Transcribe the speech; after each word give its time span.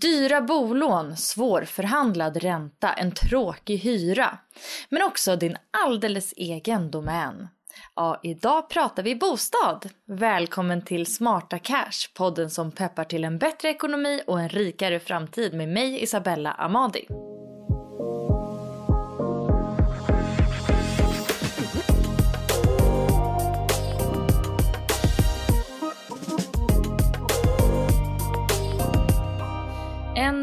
Dyra 0.00 0.40
bolån, 0.40 1.16
svårförhandlad 1.16 2.36
ränta, 2.36 2.92
en 2.92 3.12
tråkig 3.12 3.76
hyra. 3.76 4.38
Men 4.88 5.02
också 5.02 5.36
din 5.36 5.56
alldeles 5.70 6.34
egen 6.36 6.90
domän. 6.90 7.48
Ja, 7.96 8.20
idag 8.22 8.70
pratar 8.70 9.02
vi 9.02 9.16
bostad. 9.16 9.88
Välkommen 10.06 10.82
till 10.82 11.06
Smarta 11.06 11.58
Cash, 11.58 12.14
podden 12.14 12.50
som 12.50 12.72
peppar 12.72 13.04
till 13.04 13.24
en 13.24 13.38
bättre 13.38 13.68
ekonomi 13.68 14.22
och 14.26 14.40
en 14.40 14.48
rikare 14.48 15.00
framtid 15.00 15.54
med 15.54 15.68
mig 15.68 16.02
Isabella 16.02 16.52
Amadi. 16.52 17.06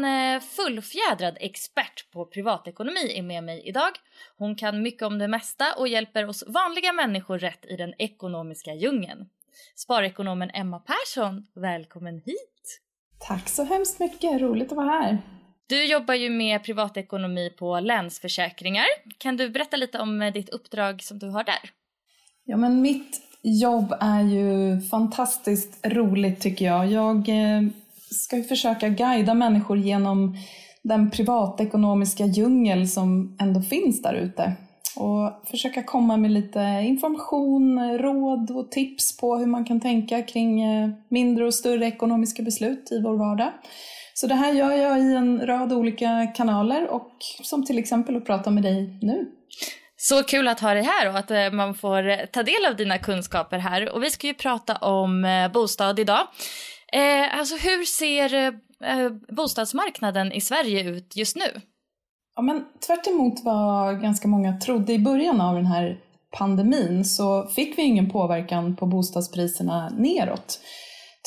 En 0.00 0.34
eh, 0.34 0.40
fullfjädrad 0.40 1.36
expert 1.40 2.10
på 2.12 2.24
privatekonomi 2.24 3.12
är 3.14 3.22
med 3.22 3.44
mig 3.44 3.62
idag. 3.64 3.90
Hon 4.38 4.54
kan 4.54 4.82
mycket 4.82 5.02
om 5.02 5.18
det 5.18 5.28
mesta 5.28 5.74
och 5.78 5.88
hjälper 5.88 6.28
oss 6.28 6.44
vanliga 6.46 6.92
människor 6.92 7.38
rätt 7.38 7.64
i 7.64 7.76
den 7.76 7.94
ekonomiska 7.98 8.74
djungeln. 8.74 9.26
Sparekonomen 9.74 10.50
Emma 10.54 10.78
Persson, 10.78 11.46
välkommen 11.54 12.14
hit! 12.14 12.80
Tack 13.28 13.48
så 13.48 13.64
hemskt 13.64 14.00
mycket, 14.00 14.40
roligt 14.40 14.70
att 14.70 14.76
vara 14.76 14.86
här. 14.86 15.18
Du 15.66 15.84
jobbar 15.84 16.14
ju 16.14 16.30
med 16.30 16.64
privatekonomi 16.64 17.50
på 17.58 17.80
Länsförsäkringar. 17.80 18.86
Kan 19.18 19.36
du 19.36 19.50
berätta 19.50 19.76
lite 19.76 19.98
om 19.98 20.22
eh, 20.22 20.32
ditt 20.32 20.48
uppdrag 20.48 21.02
som 21.02 21.18
du 21.18 21.28
har 21.28 21.44
där? 21.44 21.70
Ja, 22.44 22.56
men 22.56 22.82
mitt 22.82 23.20
jobb 23.42 23.94
är 24.00 24.22
ju 24.22 24.80
fantastiskt 24.80 25.86
roligt 25.86 26.40
tycker 26.40 26.64
jag. 26.64 26.86
Jag 26.86 27.28
eh, 27.28 27.62
ska 28.10 28.36
ju 28.36 28.42
försöka 28.42 28.88
guida 28.88 29.34
människor 29.34 29.78
genom 29.78 30.36
den 30.82 31.10
privatekonomiska 31.10 32.26
djungel 32.26 32.88
som 32.88 33.36
ändå 33.40 33.62
finns 33.62 34.02
där 34.02 34.14
ute. 34.14 34.56
Och 34.96 35.48
försöka 35.50 35.82
komma 35.82 36.16
med 36.16 36.30
lite 36.30 36.60
information, 36.84 37.98
råd 37.98 38.50
och 38.50 38.70
tips 38.70 39.16
på 39.16 39.36
hur 39.36 39.46
man 39.46 39.64
kan 39.64 39.80
tänka 39.80 40.22
kring 40.22 40.62
eh, 40.62 40.90
mindre 41.08 41.44
och 41.44 41.54
större 41.54 41.86
ekonomiska 41.86 42.42
beslut 42.42 42.92
i 42.92 43.02
vår 43.02 43.16
vardag. 43.16 43.52
Så 44.14 44.26
det 44.26 44.34
här 44.34 44.52
gör 44.52 44.72
jag 44.72 44.98
i 44.98 45.14
en 45.14 45.46
rad 45.46 45.72
olika 45.72 46.26
kanaler 46.26 46.88
och 46.88 47.12
som 47.42 47.66
till 47.66 47.78
exempel 47.78 48.16
att 48.16 48.26
prata 48.26 48.50
med 48.50 48.62
dig 48.62 48.98
nu. 49.02 49.26
Så 49.96 50.22
kul 50.22 50.48
att 50.48 50.60
ha 50.60 50.74
dig 50.74 50.82
här 50.82 51.08
och 51.08 51.18
att 51.18 51.30
eh, 51.30 51.50
man 51.50 51.74
får 51.74 52.26
ta 52.26 52.42
del 52.42 52.66
av 52.68 52.76
dina 52.76 52.98
kunskaper 52.98 53.58
här. 53.58 53.94
Och 53.94 54.02
vi 54.02 54.10
ska 54.10 54.26
ju 54.26 54.34
prata 54.34 54.76
om 54.76 55.24
eh, 55.24 55.52
bostad 55.52 55.98
idag. 55.98 56.26
Eh, 56.92 57.38
alltså 57.38 57.56
hur 57.56 57.84
ser 57.84 58.34
eh, 58.34 58.52
eh, 58.90 59.10
bostadsmarknaden 59.28 60.32
i 60.32 60.40
Sverige 60.40 60.90
ut 60.90 61.16
just 61.16 61.36
nu? 61.36 61.60
Ja, 62.36 62.42
men 62.42 62.64
tvärt 62.86 63.06
vad 63.44 64.00
ganska 64.00 64.28
många 64.28 64.58
trodde 64.58 64.92
i 64.92 64.98
början 64.98 65.40
av 65.40 65.54
den 65.54 65.66
här 65.66 66.00
pandemin 66.38 67.04
så 67.04 67.46
fick 67.46 67.78
vi 67.78 67.82
ingen 67.82 68.10
påverkan 68.10 68.76
på 68.76 68.86
bostadspriserna 68.86 69.88
neråt. 69.88 70.60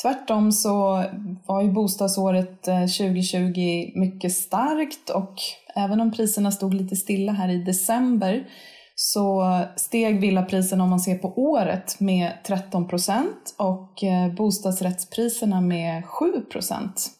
Tvärtom 0.02 0.52
så 0.52 1.04
var 1.46 1.62
ju 1.62 1.70
bostadsåret 1.70 2.68
eh, 2.68 2.80
2020 2.80 3.92
mycket 3.94 4.32
starkt 4.32 5.10
och 5.10 5.34
även 5.74 6.00
om 6.00 6.12
priserna 6.12 6.50
stod 6.50 6.74
lite 6.74 6.96
stilla 6.96 7.32
här 7.32 7.48
i 7.48 7.58
december 7.58 8.48
så 8.94 9.60
steg 9.76 10.20
villapriserna 10.20 10.84
om 10.84 10.90
man 10.90 11.00
ser 11.00 11.18
på 11.18 11.32
året 11.36 12.00
med 12.00 12.32
13 12.46 12.88
procent 12.88 13.54
och 13.56 14.04
eh, 14.04 14.34
bostadsrättspriserna 14.34 15.60
med 15.60 16.04
7 16.06 16.40
procent. 16.40 17.10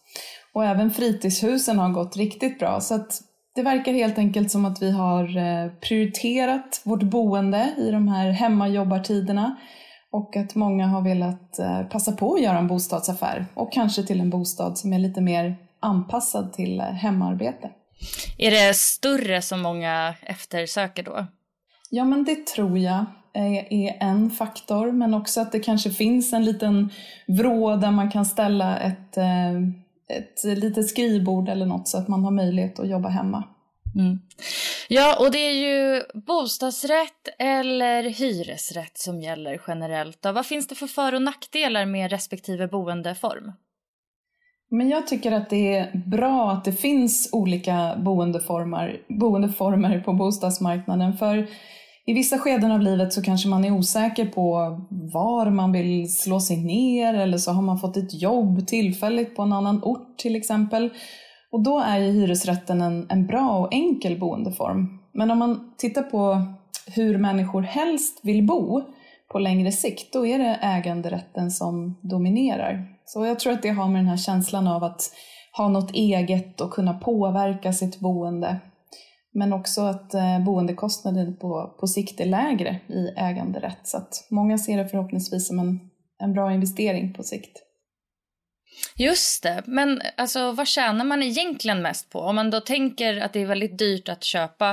Och 0.53 0.65
även 0.65 0.91
fritidshusen 0.91 1.79
har 1.79 1.89
gått 1.89 2.17
riktigt 2.17 2.59
bra 2.59 2.81
så 2.81 2.95
att 2.95 3.21
det 3.55 3.61
verkar 3.61 3.93
helt 3.93 4.17
enkelt 4.17 4.51
som 4.51 4.65
att 4.65 4.81
vi 4.81 4.91
har 4.91 5.37
eh, 5.37 5.71
prioriterat 5.71 6.81
vårt 6.83 7.03
boende 7.03 7.73
i 7.77 7.91
de 7.91 8.07
här 8.07 8.31
hemmajobbartiderna 8.31 9.55
och 10.11 10.35
att 10.35 10.55
många 10.55 10.87
har 10.87 11.01
velat 11.01 11.59
eh, 11.59 11.83
passa 11.83 12.11
på 12.11 12.33
att 12.33 12.41
göra 12.41 12.57
en 12.57 12.67
bostadsaffär 12.67 13.45
och 13.53 13.73
kanske 13.73 14.03
till 14.03 14.21
en 14.21 14.29
bostad 14.29 14.77
som 14.77 14.93
är 14.93 14.99
lite 14.99 15.21
mer 15.21 15.55
anpassad 15.79 16.53
till 16.53 16.81
hemarbete. 16.81 17.69
Är 18.37 18.51
det 18.51 18.73
större 18.73 19.41
som 19.41 19.61
många 19.61 20.15
eftersöker 20.21 21.03
då? 21.03 21.27
Ja, 21.95 22.05
men 22.05 22.23
det 22.23 22.47
tror 22.47 22.77
jag 22.77 23.05
är 23.33 23.97
en 23.99 24.31
faktor, 24.31 24.91
men 24.91 25.13
också 25.13 25.41
att 25.41 25.51
det 25.51 25.59
kanske 25.59 25.89
finns 25.89 26.33
en 26.33 26.45
liten 26.45 26.89
vrå 27.27 27.75
där 27.75 27.91
man 27.91 28.11
kan 28.11 28.25
ställa 28.25 28.79
ett, 28.79 29.17
eh, 29.17 29.53
ett 30.17 30.43
litet 30.43 30.89
skrivbord 30.89 31.49
eller 31.49 31.65
något 31.65 31.87
så 31.87 31.97
att 31.97 32.07
man 32.07 32.23
har 32.23 32.31
möjlighet 32.31 32.79
att 32.79 32.89
jobba 32.89 33.09
hemma. 33.09 33.43
Mm. 33.95 34.19
Ja, 34.89 35.17
och 35.19 35.31
det 35.31 35.37
är 35.37 35.51
ju 35.51 36.03
bostadsrätt 36.13 37.27
eller 37.39 38.03
hyresrätt 38.03 38.97
som 38.97 39.21
gäller 39.21 39.61
generellt. 39.67 40.21
Då. 40.21 40.31
Vad 40.31 40.45
finns 40.45 40.67
det 40.67 40.75
för 40.75 40.87
för 40.87 41.13
och 41.13 41.21
nackdelar 41.21 41.85
med 41.85 42.11
respektive 42.11 42.67
boendeform? 42.67 43.51
Men 44.69 44.89
jag 44.89 45.07
tycker 45.07 45.31
att 45.31 45.49
det 45.49 45.75
är 45.75 46.01
bra 46.05 46.51
att 46.51 46.65
det 46.65 46.73
finns 46.73 47.29
olika 47.31 47.95
boendeformer, 47.97 49.01
boendeformer 49.07 49.99
på 49.99 50.13
bostadsmarknaden. 50.13 51.17
För 51.17 51.47
i 52.05 52.13
vissa 52.13 52.37
skeden 52.37 52.71
av 52.71 52.81
livet 52.81 53.13
så 53.13 53.21
kanske 53.21 53.49
man 53.49 53.65
är 53.65 53.71
osäker 53.71 54.25
på 54.25 54.77
var 54.89 55.49
man 55.49 55.71
vill 55.71 56.15
slå 56.15 56.39
sig 56.39 56.57
ner 56.57 57.13
eller 57.13 57.37
så 57.37 57.51
har 57.51 57.61
man 57.61 57.79
fått 57.79 57.97
ett 57.97 58.21
jobb 58.21 58.67
tillfälligt 58.67 59.35
på 59.35 59.41
en 59.41 59.53
annan 59.53 59.83
ort 59.83 60.17
till 60.17 60.35
exempel. 60.35 60.89
Och 61.51 61.63
då 61.63 61.79
är 61.79 61.97
ju 61.97 62.11
hyresrätten 62.11 62.81
en, 62.81 63.05
en 63.09 63.27
bra 63.27 63.57
och 63.57 63.73
enkel 63.73 64.19
boendeform. 64.19 64.99
Men 65.13 65.31
om 65.31 65.37
man 65.37 65.73
tittar 65.77 66.01
på 66.01 66.41
hur 66.95 67.17
människor 67.17 67.61
helst 67.61 68.19
vill 68.23 68.45
bo 68.45 68.81
på 69.31 69.39
längre 69.39 69.71
sikt, 69.71 70.13
då 70.13 70.25
är 70.25 70.39
det 70.39 70.59
äganderätten 70.61 71.51
som 71.51 71.99
dominerar. 72.01 72.87
Så 73.05 73.25
jag 73.25 73.39
tror 73.39 73.53
att 73.53 73.61
det 73.61 73.69
har 73.69 73.87
med 73.87 73.99
den 73.99 74.07
här 74.07 74.17
känslan 74.17 74.67
av 74.67 74.83
att 74.83 75.01
ha 75.57 75.67
något 75.67 75.91
eget 75.91 76.61
och 76.61 76.71
kunna 76.71 76.93
påverka 76.93 77.73
sitt 77.73 77.99
boende. 77.99 78.59
Men 79.35 79.53
också 79.53 79.81
att 79.81 80.13
eh, 80.13 80.39
boendekostnaden 80.39 81.35
på, 81.35 81.75
på 81.79 81.87
sikt 81.87 82.19
är 82.19 82.25
lägre 82.25 82.79
i 82.87 83.07
äganderätt. 83.17 83.87
Så 83.87 83.97
att 83.97 84.27
många 84.29 84.57
ser 84.57 84.77
det 84.77 84.87
förhoppningsvis 84.87 85.47
som 85.47 85.59
en, 85.59 85.79
en 86.19 86.33
bra 86.33 86.53
investering 86.53 87.13
på 87.13 87.23
sikt. 87.23 87.61
Just 88.95 89.43
det, 89.43 89.63
men 89.65 90.01
alltså, 90.17 90.51
vad 90.51 90.67
tjänar 90.67 91.05
man 91.05 91.23
egentligen 91.23 91.81
mest 91.81 92.09
på? 92.09 92.19
Om 92.19 92.35
man 92.35 92.51
då 92.51 92.61
tänker 92.61 93.17
att 93.17 93.33
det 93.33 93.39
är 93.39 93.45
väldigt 93.45 93.79
dyrt 93.79 94.09
att 94.09 94.23
köpa 94.23 94.71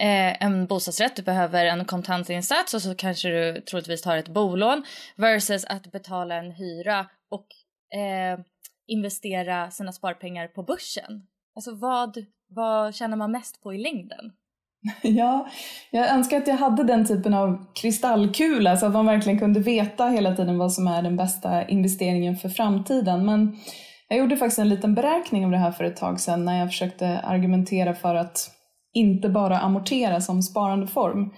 eh, 0.00 0.42
en 0.42 0.66
bostadsrätt, 0.66 1.16
du 1.16 1.22
behöver 1.22 1.66
en 1.66 1.84
kontantinsats 1.84 2.74
och 2.74 2.82
så 2.82 2.94
kanske 2.94 3.28
du 3.28 3.60
troligtvis 3.60 4.02
tar 4.02 4.16
ett 4.16 4.28
bolån 4.28 4.84
versus 5.16 5.64
att 5.64 5.92
betala 5.92 6.34
en 6.34 6.50
hyra 6.50 7.06
och 7.30 7.46
eh, 7.98 8.38
investera 8.86 9.70
sina 9.70 9.92
sparpengar 9.92 10.48
på 10.48 10.62
börsen. 10.62 11.26
Alltså 11.54 11.74
vad, 11.74 12.26
vad 12.48 12.94
tjänar 12.94 13.16
man 13.16 13.32
mest 13.32 13.62
på 13.62 13.74
i 13.74 13.78
längden? 13.78 14.32
Ja, 15.02 15.48
jag 15.90 16.10
önskar 16.10 16.36
att 16.36 16.46
jag 16.46 16.56
hade 16.56 16.84
den 16.84 17.06
typen 17.06 17.34
av 17.34 17.64
kristallkula 17.74 18.76
så 18.76 18.86
att 18.86 18.92
man 18.92 19.06
verkligen 19.06 19.38
kunde 19.38 19.60
veta 19.60 20.06
hela 20.06 20.36
tiden 20.36 20.58
vad 20.58 20.72
som 20.72 20.86
är 20.86 21.02
den 21.02 21.16
bästa 21.16 21.68
investeringen 21.68 22.36
för 22.36 22.48
framtiden. 22.48 23.26
Men 23.26 23.56
jag 24.08 24.18
gjorde 24.18 24.36
faktiskt 24.36 24.58
en 24.58 24.68
liten 24.68 24.94
beräkning 24.94 25.44
av 25.44 25.50
det 25.50 25.56
här 25.56 25.72
för 25.72 25.84
ett 25.84 25.96
tag 25.96 26.20
sedan 26.20 26.44
när 26.44 26.58
jag 26.58 26.68
försökte 26.68 27.18
argumentera 27.18 27.94
för 27.94 28.14
att 28.14 28.50
inte 28.94 29.28
bara 29.28 29.58
amortera 29.58 30.20
som 30.20 30.42
sparandeform. 30.42 31.30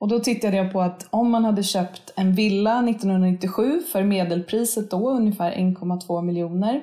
Och 0.00 0.08
då 0.08 0.20
tittade 0.20 0.56
jag 0.56 0.72
på 0.72 0.80
att 0.80 1.06
om 1.10 1.30
man 1.30 1.44
hade 1.44 1.62
köpt 1.62 2.12
en 2.16 2.34
villa 2.34 2.88
1997 2.88 3.82
för 3.92 4.02
medelpriset 4.02 4.90
då 4.90 5.10
ungefär 5.10 5.52
1,2 5.52 6.22
miljoner 6.22 6.80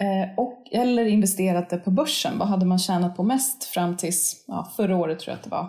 Eh, 0.00 0.28
och, 0.36 0.68
eller 0.72 1.06
investerat 1.06 1.70
det 1.70 1.76
på 1.76 1.90
börsen. 1.90 2.38
Vad 2.38 2.48
hade 2.48 2.66
man 2.66 2.78
tjänat 2.78 3.16
på 3.16 3.22
mest 3.22 3.64
fram 3.64 3.96
tills 3.96 4.44
ja, 4.46 4.72
förra 4.76 4.96
året 4.96 5.20
tror 5.20 5.32
jag 5.32 5.36
att 5.38 5.44
det 5.44 5.50
var. 5.50 5.68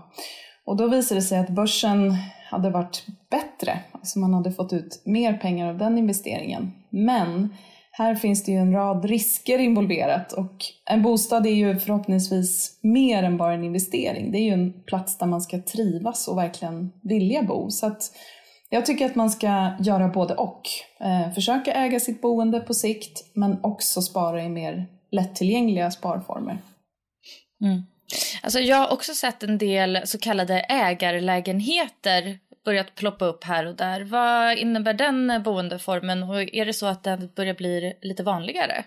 Och 0.65 0.77
då 0.77 0.87
visade 0.87 1.19
det 1.19 1.25
sig 1.25 1.39
att 1.39 1.49
börsen 1.49 2.15
hade 2.49 2.69
varit 2.69 3.05
bättre. 3.29 3.79
Alltså 3.91 4.19
man 4.19 4.33
hade 4.33 4.51
fått 4.51 4.73
ut 4.73 5.01
mer 5.05 5.33
pengar 5.33 5.69
av 5.69 5.77
den 5.77 5.97
investeringen. 5.97 6.71
Men 6.89 7.55
här 7.91 8.15
finns 8.15 8.43
det 8.43 8.51
ju 8.51 8.57
en 8.57 8.73
rad 8.73 9.05
risker 9.05 9.59
involverat 9.59 10.33
och 10.33 10.55
en 10.85 11.03
bostad 11.03 11.45
är 11.45 11.53
ju 11.53 11.79
förhoppningsvis 11.79 12.79
mer 12.81 13.23
än 13.23 13.37
bara 13.37 13.53
en 13.53 13.63
investering. 13.63 14.31
Det 14.31 14.37
är 14.37 14.43
ju 14.43 14.53
en 14.53 14.83
plats 14.83 15.17
där 15.17 15.27
man 15.27 15.41
ska 15.41 15.61
trivas 15.61 16.27
och 16.27 16.37
verkligen 16.37 16.91
vilja 17.03 17.43
bo. 17.43 17.69
Så 17.69 17.87
att 17.87 18.11
jag 18.73 18.85
tycker 18.85 19.05
att 19.05 19.15
man 19.15 19.29
ska 19.29 19.71
göra 19.79 20.07
både 20.07 20.35
och. 20.35 20.61
Eh, 20.99 21.33
försöka 21.33 21.73
äga 21.73 21.99
sitt 21.99 22.21
boende 22.21 22.59
på 22.59 22.73
sikt 22.73 23.35
men 23.35 23.59
också 23.63 24.01
spara 24.01 24.43
i 24.43 24.49
mer 24.49 24.85
lättillgängliga 25.11 25.91
sparformer. 25.91 26.57
Mm. 27.61 27.81
Alltså 28.43 28.59
jag 28.59 28.77
har 28.77 28.93
också 28.93 29.13
sett 29.13 29.43
en 29.43 29.57
del 29.57 30.01
så 30.05 30.17
kallade 30.17 30.59
ägarlägenheter 30.59 32.39
börjat 32.65 32.95
ploppa 32.95 33.25
upp 33.25 33.43
här 33.43 33.65
och 33.65 33.75
där. 33.75 34.01
Vad 34.01 34.57
innebär 34.57 34.93
den 34.93 35.43
boendeformen 35.43 36.23
och 36.23 36.41
är 36.41 36.65
det 36.65 36.73
så 36.73 36.85
att 36.85 37.03
den 37.03 37.29
börjar 37.35 37.53
bli 37.53 37.93
lite 38.01 38.23
vanligare? 38.23 38.83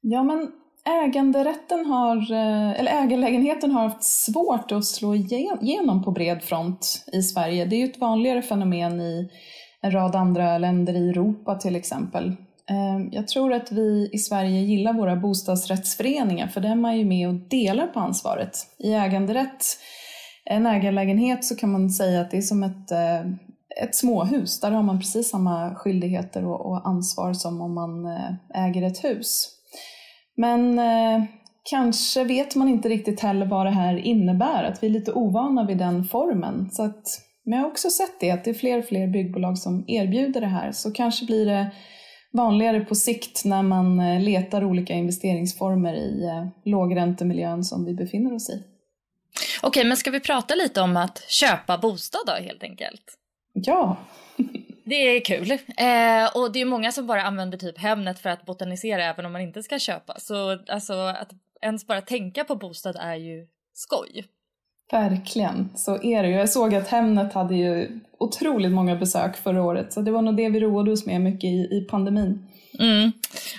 Ja, 0.00 0.22
men 0.22 0.52
äganderätten 0.84 1.86
har, 1.86 2.32
eh, 2.32 2.80
eller 2.80 3.02
ägarlägenheten 3.02 3.72
har 3.72 3.88
haft 3.88 4.04
svårt 4.04 4.72
att 4.72 4.84
slå 4.84 5.14
igenom 5.14 6.04
på 6.04 6.10
bred 6.10 6.42
front 6.42 7.04
i 7.12 7.22
Sverige. 7.22 7.64
Det 7.64 7.76
är 7.76 7.78
ju 7.78 7.90
ett 7.90 8.00
vanligare 8.00 8.42
fenomen 8.42 9.00
i 9.00 9.30
en 9.80 9.90
rad 9.90 10.14
andra 10.14 10.58
länder 10.58 10.94
i 10.94 11.08
Europa 11.10 11.54
till 11.54 11.76
exempel. 11.76 12.36
Ehm, 12.70 13.08
jag 13.12 13.28
tror 13.28 13.52
att 13.52 13.72
vi 13.72 14.10
i 14.12 14.18
Sverige 14.18 14.60
gillar 14.60 14.92
våra 14.92 15.16
bostadsrättsföreningar 15.16 16.48
för 16.48 16.60
där 16.60 16.88
är 16.88 16.92
ju 16.92 17.04
med 17.04 17.28
och 17.28 17.34
delar 17.34 17.86
på 17.86 18.00
ansvaret. 18.00 18.58
I 18.78 18.92
äganderätt, 18.92 19.64
en 20.44 20.66
ägarlägenhet 20.66 21.44
så 21.44 21.56
kan 21.56 21.72
man 21.72 21.90
säga 21.90 22.20
att 22.20 22.30
det 22.30 22.36
är 22.36 22.42
som 22.42 22.62
ett, 22.62 22.90
eh, 22.90 23.20
ett 23.82 23.94
småhus. 23.94 24.60
Där 24.60 24.70
har 24.70 24.82
man 24.82 24.98
precis 24.98 25.30
samma 25.30 25.74
skyldigheter 25.74 26.44
och 26.44 26.88
ansvar 26.88 27.32
som 27.32 27.60
om 27.60 27.74
man 27.74 28.06
eh, 28.06 28.64
äger 28.64 28.82
ett 28.82 29.04
hus. 29.04 29.57
Men 30.38 30.78
eh, 30.78 31.24
kanske 31.70 32.24
vet 32.24 32.54
man 32.54 32.68
inte 32.68 32.88
riktigt 32.88 33.20
heller 33.20 33.46
vad 33.46 33.66
det 33.66 33.70
här 33.70 33.96
innebär, 33.96 34.64
att 34.64 34.82
vi 34.82 34.86
är 34.86 34.90
lite 34.90 35.12
ovana 35.12 35.66
vid 35.66 35.78
den 35.78 36.04
formen. 36.04 36.70
Så 36.72 36.82
att, 36.82 37.04
men 37.44 37.58
jag 37.58 37.64
har 37.64 37.70
också 37.70 37.90
sett 37.90 38.20
det, 38.20 38.30
att 38.30 38.44
det 38.44 38.50
är 38.50 38.54
fler 38.54 38.78
och 38.78 38.84
fler 38.84 39.06
byggbolag 39.06 39.58
som 39.58 39.84
erbjuder 39.88 40.40
det 40.40 40.46
här. 40.46 40.72
Så 40.72 40.92
kanske 40.92 41.26
blir 41.26 41.46
det 41.46 41.70
vanligare 42.32 42.80
på 42.80 42.94
sikt 42.94 43.44
när 43.44 43.62
man 43.62 44.00
eh, 44.00 44.20
letar 44.20 44.64
olika 44.64 44.92
investeringsformer 44.92 45.94
i 45.94 46.24
eh, 46.24 46.46
lågräntemiljön 46.64 47.64
som 47.64 47.84
vi 47.84 47.94
befinner 47.94 48.34
oss 48.34 48.50
i. 48.50 48.62
Okej, 49.62 49.84
men 49.84 49.96
ska 49.96 50.10
vi 50.10 50.20
prata 50.20 50.54
lite 50.54 50.80
om 50.80 50.96
att 50.96 51.24
köpa 51.28 51.78
bostad 51.78 52.20
då 52.26 52.32
helt 52.32 52.62
enkelt? 52.62 53.02
Ja. 53.52 53.96
Det 54.88 55.16
är 55.16 55.24
kul. 55.24 55.50
Eh, 55.50 56.36
och 56.36 56.52
det 56.52 56.60
är 56.60 56.64
många 56.64 56.92
som 56.92 57.06
bara 57.06 57.22
använder 57.22 57.58
typ 57.58 57.78
Hemnet 57.78 58.18
för 58.18 58.30
att 58.30 58.46
botanisera 58.46 59.04
även 59.04 59.26
om 59.26 59.32
man 59.32 59.40
inte 59.40 59.62
ska 59.62 59.78
köpa. 59.78 60.20
Så 60.20 60.58
alltså 60.68 60.92
att 60.92 61.30
ens 61.62 61.86
bara 61.86 62.00
tänka 62.00 62.44
på 62.44 62.56
bostad 62.56 62.96
är 63.00 63.14
ju 63.14 63.46
skoj. 63.74 64.24
Verkligen, 64.90 65.68
så 65.76 66.02
är 66.02 66.22
det 66.22 66.28
ju. 66.28 66.34
Jag 66.34 66.50
såg 66.50 66.74
att 66.74 66.88
Hemnet 66.88 67.32
hade 67.32 67.54
ju 67.54 68.00
otroligt 68.18 68.72
många 68.72 68.96
besök 68.96 69.36
förra 69.36 69.62
året 69.62 69.92
så 69.92 70.00
det 70.00 70.10
var 70.10 70.22
nog 70.22 70.36
det 70.36 70.48
vi 70.48 70.60
roade 70.60 70.92
oss 70.92 71.06
med 71.06 71.20
mycket 71.20 71.44
i, 71.44 71.68
i 71.76 71.86
pandemin. 71.90 72.46
Mm, 72.80 73.12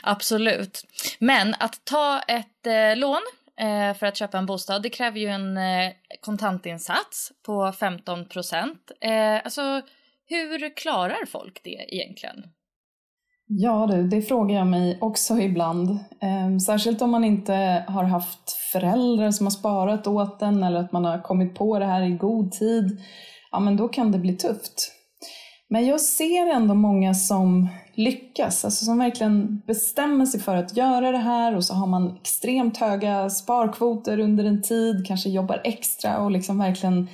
absolut. 0.04 0.86
Men 1.20 1.56
att 1.60 1.86
ta 1.86 2.20
ett 2.20 2.68
eh, 2.68 2.98
lån 2.98 3.22
eh, 3.60 3.98
för 3.98 4.06
att 4.06 4.18
köpa 4.18 4.38
en 4.38 4.46
bostad 4.46 4.84
det 4.84 4.90
kräver 4.90 5.20
ju 5.20 5.28
en 5.28 5.58
eh, 5.58 5.92
kontantinsats 6.22 7.32
på 7.46 7.72
15 7.72 8.26
procent. 8.26 8.92
Eh, 9.02 9.36
alltså 9.36 9.82
hur 10.30 10.76
klarar 10.76 11.26
folk 11.26 11.62
det 11.64 11.96
egentligen? 11.96 12.44
Ja 13.52 13.88
du, 13.92 14.08
det 14.08 14.22
frågar 14.22 14.56
jag 14.56 14.68
mig 14.68 14.98
också 15.02 15.40
ibland. 15.40 16.00
Ehm, 16.22 16.60
särskilt 16.60 17.02
om 17.02 17.12
man 17.12 17.24
inte 17.24 17.84
har 17.88 18.04
haft 18.04 18.52
föräldrar 18.72 19.32
som 19.32 19.46
har 19.46 19.52
sparat 19.52 20.08
åt 20.08 20.42
en 20.42 20.64
eller 20.64 20.80
att 20.80 20.92
man 20.92 21.06
har 21.06 21.22
kommit 21.22 21.56
på 21.56 21.80
det 21.80 21.86
här 21.86 22.02
i 22.02 22.12
god 22.12 22.52
tid. 22.52 23.02
Ja, 23.52 23.60
men 23.60 23.78
då 23.78 23.88
kan 23.88 24.12
det 24.12 24.18
bli 24.20 24.38
tufft. 24.38 24.92
Men 25.70 25.86
jag 25.86 26.02
ser 26.02 26.48
ändå 26.48 26.74
många 26.74 27.14
som 27.14 27.68
lyckas, 27.94 28.66
alltså 28.66 28.86
som 28.86 28.98
verkligen 28.98 29.62
bestämmer 29.68 30.26
sig 30.26 30.40
för 30.40 30.56
att 30.56 30.78
göra 30.78 31.12
det 31.12 31.18
här 31.18 31.56
och 31.56 31.64
så 31.64 31.74
har 31.74 31.88
man 31.88 32.18
extremt 32.18 32.78
höga 32.78 33.30
sparkvoter 33.30 34.20
under 34.20 34.46
en 34.46 34.62
tid, 34.62 35.08
kanske 35.08 35.30
jobbar 35.30 35.62
extra 35.64 36.18
och 36.18 36.32
liksom 36.32 36.58
verkligen 36.58 37.08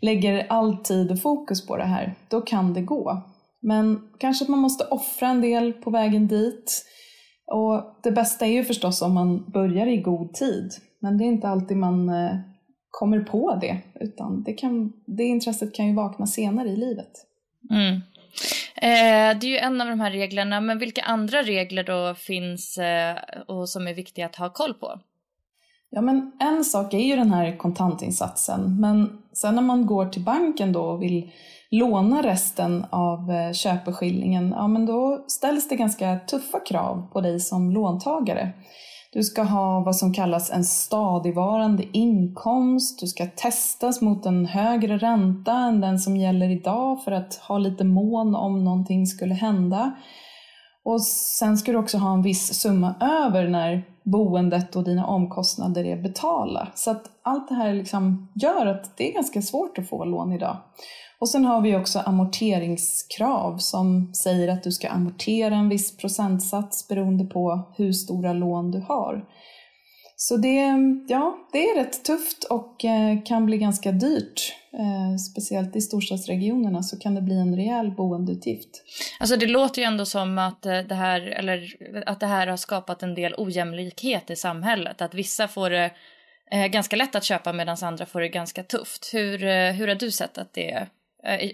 lägger 0.00 0.46
all 0.48 0.76
tid 0.76 1.10
och 1.10 1.22
fokus 1.22 1.66
på 1.66 1.76
det 1.76 1.84
här, 1.84 2.14
då 2.28 2.40
kan 2.40 2.74
det 2.74 2.82
gå. 2.82 3.22
Men 3.62 4.00
kanske 4.18 4.44
att 4.44 4.48
man 4.48 4.58
måste 4.58 4.84
offra 4.84 5.28
en 5.28 5.40
del 5.40 5.72
på 5.72 5.90
vägen 5.90 6.28
dit. 6.28 6.84
Och 7.46 8.00
det 8.02 8.10
bästa 8.10 8.46
är 8.46 8.52
ju 8.52 8.64
förstås 8.64 9.02
om 9.02 9.14
man 9.14 9.50
börjar 9.50 9.86
i 9.86 9.96
god 9.96 10.34
tid. 10.34 10.70
Men 11.00 11.18
det 11.18 11.24
är 11.24 11.26
inte 11.26 11.48
alltid 11.48 11.76
man 11.76 12.08
eh, 12.08 12.36
kommer 12.90 13.20
på 13.20 13.58
det, 13.60 13.78
utan 14.00 14.42
det, 14.42 14.52
kan, 14.52 14.92
det 15.06 15.24
intresset 15.24 15.74
kan 15.74 15.86
ju 15.86 15.94
vakna 15.94 16.26
senare 16.26 16.68
i 16.68 16.76
livet. 16.76 17.12
Mm. 17.70 17.94
Eh, 18.76 19.38
det 19.38 19.46
är 19.46 19.50
ju 19.50 19.58
en 19.58 19.80
av 19.80 19.88
de 19.88 20.00
här 20.00 20.10
reglerna, 20.10 20.60
men 20.60 20.78
vilka 20.78 21.02
andra 21.02 21.42
regler 21.42 21.84
då 21.84 22.14
finns 22.14 22.78
eh, 22.78 23.16
och 23.46 23.68
som 23.68 23.86
är 23.86 23.94
viktiga 23.94 24.26
att 24.26 24.36
ha 24.36 24.50
koll 24.50 24.74
på? 24.74 25.00
Ja, 25.90 26.00
men 26.00 26.32
en 26.40 26.64
sak 26.64 26.94
är 26.94 26.98
ju 26.98 27.16
den 27.16 27.32
här 27.32 27.56
kontantinsatsen, 27.56 28.80
men 28.80 29.18
sen 29.32 29.54
när 29.54 29.62
man 29.62 29.86
går 29.86 30.06
till 30.06 30.24
banken 30.24 30.72
då 30.72 30.82
och 30.82 31.02
vill 31.02 31.30
låna 31.70 32.22
resten 32.22 32.84
av 32.90 33.30
eh, 33.30 33.52
köpeskillingen, 33.52 34.54
ja 34.56 34.68
men 34.68 34.86
då 34.86 35.24
ställs 35.28 35.68
det 35.68 35.76
ganska 35.76 36.18
tuffa 36.26 36.60
krav 36.60 37.08
på 37.12 37.20
dig 37.20 37.40
som 37.40 37.70
låntagare. 37.70 38.52
Du 39.12 39.22
ska 39.22 39.42
ha 39.42 39.80
vad 39.80 39.96
som 39.96 40.14
kallas 40.14 40.50
en 40.50 40.64
stadigvarande 40.64 41.84
inkomst, 41.92 43.00
du 43.00 43.06
ska 43.06 43.26
testas 43.26 44.00
mot 44.00 44.26
en 44.26 44.46
högre 44.46 44.98
ränta 44.98 45.52
än 45.52 45.80
den 45.80 45.98
som 45.98 46.16
gäller 46.16 46.50
idag 46.50 47.04
för 47.04 47.12
att 47.12 47.34
ha 47.34 47.58
lite 47.58 47.84
mån 47.84 48.34
om 48.34 48.64
någonting 48.64 49.06
skulle 49.06 49.34
hända. 49.34 49.92
Och 50.90 51.02
sen 51.02 51.58
ska 51.58 51.72
du 51.72 51.78
också 51.78 51.98
ha 51.98 52.14
en 52.14 52.22
viss 52.22 52.54
summa 52.54 52.94
över 53.00 53.48
när 53.48 53.82
boendet 54.04 54.76
och 54.76 54.84
dina 54.84 55.06
omkostnader 55.06 55.84
är 55.84 55.96
betalda. 55.96 56.68
Så 56.74 56.90
att 56.90 57.02
allt 57.22 57.48
det 57.48 57.54
här 57.54 57.74
liksom 57.74 58.32
gör 58.34 58.66
att 58.66 58.96
det 58.96 59.10
är 59.10 59.14
ganska 59.14 59.42
svårt 59.42 59.78
att 59.78 59.88
få 59.88 60.04
lån 60.04 60.32
idag. 60.32 60.56
Och 61.18 61.28
sen 61.28 61.44
har 61.44 61.60
vi 61.60 61.76
också 61.76 61.98
amorteringskrav 61.98 63.58
som 63.58 64.14
säger 64.14 64.48
att 64.48 64.62
du 64.62 64.72
ska 64.72 64.88
amortera 64.88 65.54
en 65.54 65.68
viss 65.68 65.96
procentsats 65.96 66.88
beroende 66.88 67.24
på 67.24 67.72
hur 67.76 67.92
stora 67.92 68.32
lån 68.32 68.70
du 68.70 68.80
har. 68.80 69.24
Så 70.22 70.36
det, 70.36 70.74
ja, 71.08 71.48
det 71.52 71.58
är 71.58 71.76
rätt 71.76 72.04
tufft 72.04 72.44
och 72.44 72.84
eh, 72.84 73.22
kan 73.24 73.46
bli 73.46 73.58
ganska 73.58 73.92
dyrt. 73.92 74.54
Eh, 74.72 75.16
speciellt 75.16 75.76
i 75.76 75.80
storstadsregionerna 75.80 76.82
så 76.82 76.98
kan 76.98 77.14
det 77.14 77.22
bli 77.22 77.38
en 77.38 77.56
rejäl 77.56 77.90
boendeutgift. 77.90 78.82
Alltså 79.20 79.36
det 79.36 79.46
låter 79.46 79.82
ju 79.82 79.86
ändå 79.86 80.06
som 80.06 80.38
att 80.38 80.66
eh, 80.66 80.78
det 80.78 80.94
här, 80.94 81.20
eller, 81.20 81.76
att 82.06 82.20
det 82.20 82.26
här 82.26 82.46
har 82.46 82.56
skapat 82.56 83.02
en 83.02 83.14
del 83.14 83.34
ojämlikhet 83.38 84.30
i 84.30 84.36
samhället. 84.36 85.02
Att 85.02 85.14
vissa 85.14 85.48
får 85.48 85.70
det 85.70 85.90
ganska 86.68 86.96
lätt 86.96 87.14
att 87.14 87.24
köpa 87.24 87.52
medan 87.52 87.76
andra 87.82 88.06
får 88.06 88.20
det 88.20 88.28
ganska 88.28 88.62
tufft. 88.62 89.10
Hur, 89.12 89.38
hur 89.72 89.88
har 89.88 89.94
du 89.94 90.10
sett 90.10 90.38
att 90.38 90.52
det, 90.52 90.86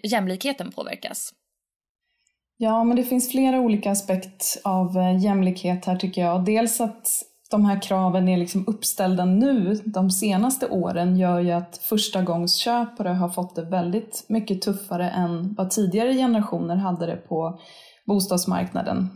jämlikheten 0.03 0.73
påverkas? 0.73 1.35
Ja, 2.57 2.85
men 2.85 2.97
det 2.97 3.05
finns 3.05 3.31
flera 3.31 3.61
olika 3.61 3.91
aspekter 3.91 4.61
av 4.65 5.21
jämlikhet 5.23 5.85
här 5.85 5.97
tycker 5.97 6.23
jag. 6.23 6.45
Dels 6.45 6.81
att 6.81 7.09
de 7.51 7.65
här 7.65 7.83
kraven 7.83 8.29
är 8.29 8.37
liksom 8.37 8.65
uppställda 8.67 9.25
nu 9.25 9.75
de 9.85 10.11
senaste 10.11 10.69
åren 10.69 11.17
gör 11.17 11.41
ju 11.41 11.53
att 11.53 11.77
förstagångsköpare 11.77 13.09
har 13.09 13.29
fått 13.29 13.57
det 13.57 13.65
väldigt 13.65 14.25
mycket 14.29 14.63
tuffare 14.63 15.11
än 15.11 15.55
vad 15.55 15.71
tidigare 15.71 16.15
generationer 16.15 16.77
hade 16.77 17.07
det 17.07 17.17
på 17.17 17.59
bostadsmarknaden. 18.07 19.09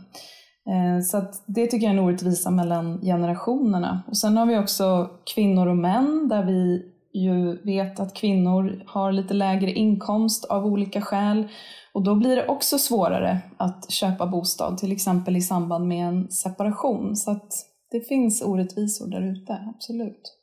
Eh, 0.69 1.03
så 1.03 1.17
att 1.17 1.43
det 1.47 1.67
tycker 1.67 1.87
jag 1.87 1.95
är 1.95 1.99
en 1.99 2.05
orättvisa 2.05 2.49
mellan 2.51 3.01
generationerna. 3.01 4.03
Och 4.07 4.17
sen 4.17 4.37
har 4.37 4.45
vi 4.45 4.57
också 4.57 5.09
kvinnor 5.35 5.67
och 5.67 5.77
män 5.77 6.27
där 6.29 6.43
vi 6.43 6.85
ju 7.13 7.61
vet 7.63 7.99
att 7.99 8.13
kvinnor 8.13 8.83
har 8.87 9.11
lite 9.11 9.33
lägre 9.33 9.71
inkomst 9.71 10.45
av 10.45 10.65
olika 10.65 11.01
skäl 11.01 11.47
och 11.93 12.03
då 12.03 12.15
blir 12.15 12.35
det 12.35 12.47
också 12.47 12.77
svårare 12.77 13.39
att 13.57 13.91
köpa 13.91 14.27
bostad, 14.27 14.77
till 14.77 14.91
exempel 14.91 15.37
i 15.37 15.41
samband 15.41 15.87
med 15.87 16.07
en 16.07 16.31
separation. 16.31 17.15
Så 17.15 17.31
att 17.31 17.70
det 17.91 18.07
finns 18.07 18.41
orättvisor 18.41 19.07
där 19.07 19.21
ute, 19.21 19.73
absolut. 19.75 20.37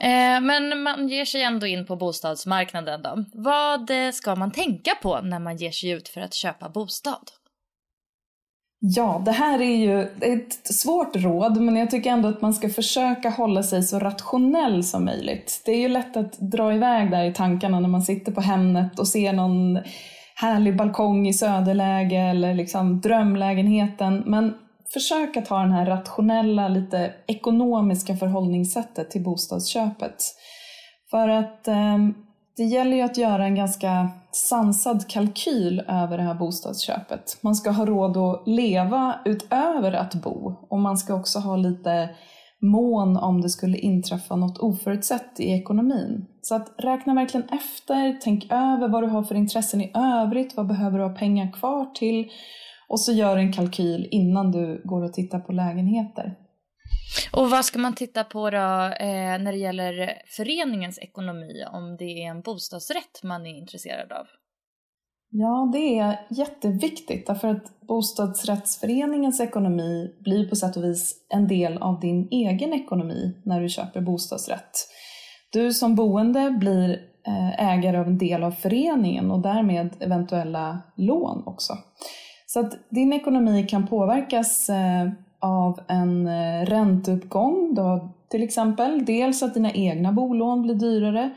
Eh, 0.00 0.40
men 0.40 0.82
man 0.82 1.08
ger 1.08 1.24
sig 1.24 1.42
ändå 1.42 1.66
in 1.66 1.86
på 1.86 1.96
bostadsmarknaden 1.96 3.02
då. 3.02 3.24
Vad 3.34 3.90
eh, 3.90 4.10
ska 4.12 4.34
man 4.34 4.50
tänka 4.50 4.90
på 5.02 5.20
när 5.20 5.38
man 5.38 5.56
ger 5.56 5.70
sig 5.70 5.90
ut 5.90 6.08
för 6.08 6.20
att 6.20 6.34
köpa 6.34 6.68
bostad? 6.68 7.30
Ja, 8.78 9.22
det 9.24 9.32
här 9.32 9.60
är 9.62 9.76
ju 9.76 10.00
ett 10.20 10.66
svårt 10.66 11.16
råd, 11.16 11.60
men 11.60 11.76
jag 11.76 11.90
tycker 11.90 12.10
ändå 12.10 12.28
att 12.28 12.42
man 12.42 12.54
ska 12.54 12.68
försöka 12.68 13.30
hålla 13.30 13.62
sig 13.62 13.82
så 13.82 13.98
rationell 13.98 14.84
som 14.84 15.04
möjligt. 15.04 15.62
Det 15.64 15.72
är 15.72 15.78
ju 15.78 15.88
lätt 15.88 16.16
att 16.16 16.38
dra 16.38 16.74
iväg 16.74 17.10
där 17.10 17.24
i 17.24 17.34
tankarna 17.34 17.80
när 17.80 17.88
man 17.88 18.02
sitter 18.02 18.32
på 18.32 18.40
Hemnet 18.40 18.98
och 18.98 19.08
ser 19.08 19.32
någon 19.32 19.78
härlig 20.42 20.76
balkong 20.76 21.28
i 21.28 21.32
söderläge 21.32 22.20
eller 22.20 22.54
liksom 22.54 23.00
drömlägenheten. 23.00 24.22
Men 24.26 24.54
försök 24.92 25.36
att 25.36 25.48
ha 25.48 25.58
den 25.58 25.72
här 25.72 25.86
rationella, 25.86 26.68
lite 26.68 27.14
ekonomiska 27.26 28.16
förhållningssättet 28.16 29.10
till 29.10 29.22
bostadsköpet. 29.22 30.24
För 31.10 31.28
att 31.28 31.68
eh, 31.68 31.98
det 32.56 32.64
gäller 32.64 32.96
ju 32.96 33.02
att 33.02 33.16
göra 33.16 33.44
en 33.44 33.54
ganska 33.54 34.08
sansad 34.32 35.08
kalkyl 35.08 35.82
över 35.88 36.16
det 36.16 36.22
här 36.22 36.34
bostadsköpet. 36.34 37.38
Man 37.40 37.54
ska 37.54 37.70
ha 37.70 37.86
råd 37.86 38.16
att 38.16 38.42
leva 38.46 39.14
utöver 39.24 39.92
att 39.92 40.14
bo 40.14 40.54
och 40.68 40.78
man 40.78 40.98
ska 40.98 41.14
också 41.14 41.38
ha 41.38 41.56
lite 41.56 42.08
mån 42.62 43.16
om 43.16 43.40
det 43.40 43.48
skulle 43.48 43.78
inträffa 43.78 44.36
något 44.36 44.58
oförutsett 44.58 45.40
i 45.40 45.52
ekonomin. 45.52 46.26
Så 46.42 46.54
att 46.54 46.74
räkna 46.78 47.14
verkligen 47.14 47.48
efter, 47.48 48.18
tänk 48.22 48.44
över 48.44 48.88
vad 48.88 49.02
du 49.02 49.06
har 49.06 49.22
för 49.22 49.34
intressen 49.34 49.80
i 49.80 49.92
övrigt, 49.94 50.56
vad 50.56 50.66
behöver 50.66 50.98
du 50.98 51.04
ha 51.04 51.14
pengar 51.14 51.52
kvar 51.52 51.86
till 51.94 52.30
och 52.88 53.00
så 53.00 53.12
gör 53.12 53.36
en 53.36 53.52
kalkyl 53.52 54.08
innan 54.10 54.52
du 54.52 54.82
går 54.84 55.02
och 55.02 55.12
tittar 55.12 55.40
på 55.40 55.52
lägenheter. 55.52 56.34
Och 57.32 57.50
vad 57.50 57.64
ska 57.64 57.78
man 57.78 57.94
titta 57.94 58.24
på 58.24 58.50
då 58.50 58.56
eh, 59.00 59.38
när 59.38 59.52
det 59.52 59.58
gäller 59.58 60.22
föreningens 60.26 60.98
ekonomi 60.98 61.64
om 61.72 61.96
det 61.96 62.24
är 62.24 62.30
en 62.30 62.40
bostadsrätt 62.40 63.22
man 63.22 63.46
är 63.46 63.58
intresserad 63.58 64.12
av? 64.12 64.26
Ja, 65.34 65.70
det 65.72 65.98
är 65.98 66.20
jätteviktigt 66.30 67.26
därför 67.26 67.48
att 67.48 67.80
bostadsrättsföreningens 67.80 69.40
ekonomi 69.40 70.14
blir 70.20 70.48
på 70.48 70.56
sätt 70.56 70.76
och 70.76 70.84
vis 70.84 71.14
en 71.28 71.48
del 71.48 71.78
av 71.78 72.00
din 72.00 72.28
egen 72.30 72.72
ekonomi 72.72 73.34
när 73.44 73.60
du 73.60 73.68
köper 73.68 74.00
bostadsrätt. 74.00 74.88
Du 75.52 75.72
som 75.72 75.94
boende 75.94 76.50
blir 76.50 76.90
eh, 77.26 77.72
ägare 77.72 77.98
av 77.98 78.06
en 78.06 78.18
del 78.18 78.42
av 78.42 78.50
föreningen 78.50 79.30
och 79.30 79.40
därmed 79.40 79.90
eventuella 80.00 80.82
lån 80.96 81.42
också. 81.46 81.72
Så 82.46 82.60
att 82.60 82.72
din 82.90 83.12
ekonomi 83.12 83.66
kan 83.68 83.86
påverkas 83.86 84.68
eh, 84.70 85.10
av 85.40 85.80
en 85.88 86.26
eh, 86.26 86.66
ränteuppgång. 86.66 87.74
Då 87.74 88.14
till 88.30 88.42
exempel 88.42 89.04
dels 89.04 89.42
att 89.42 89.54
dina 89.54 89.72
egna 89.72 90.12
bolån 90.12 90.62
blir 90.62 90.74
dyrare 90.74 91.30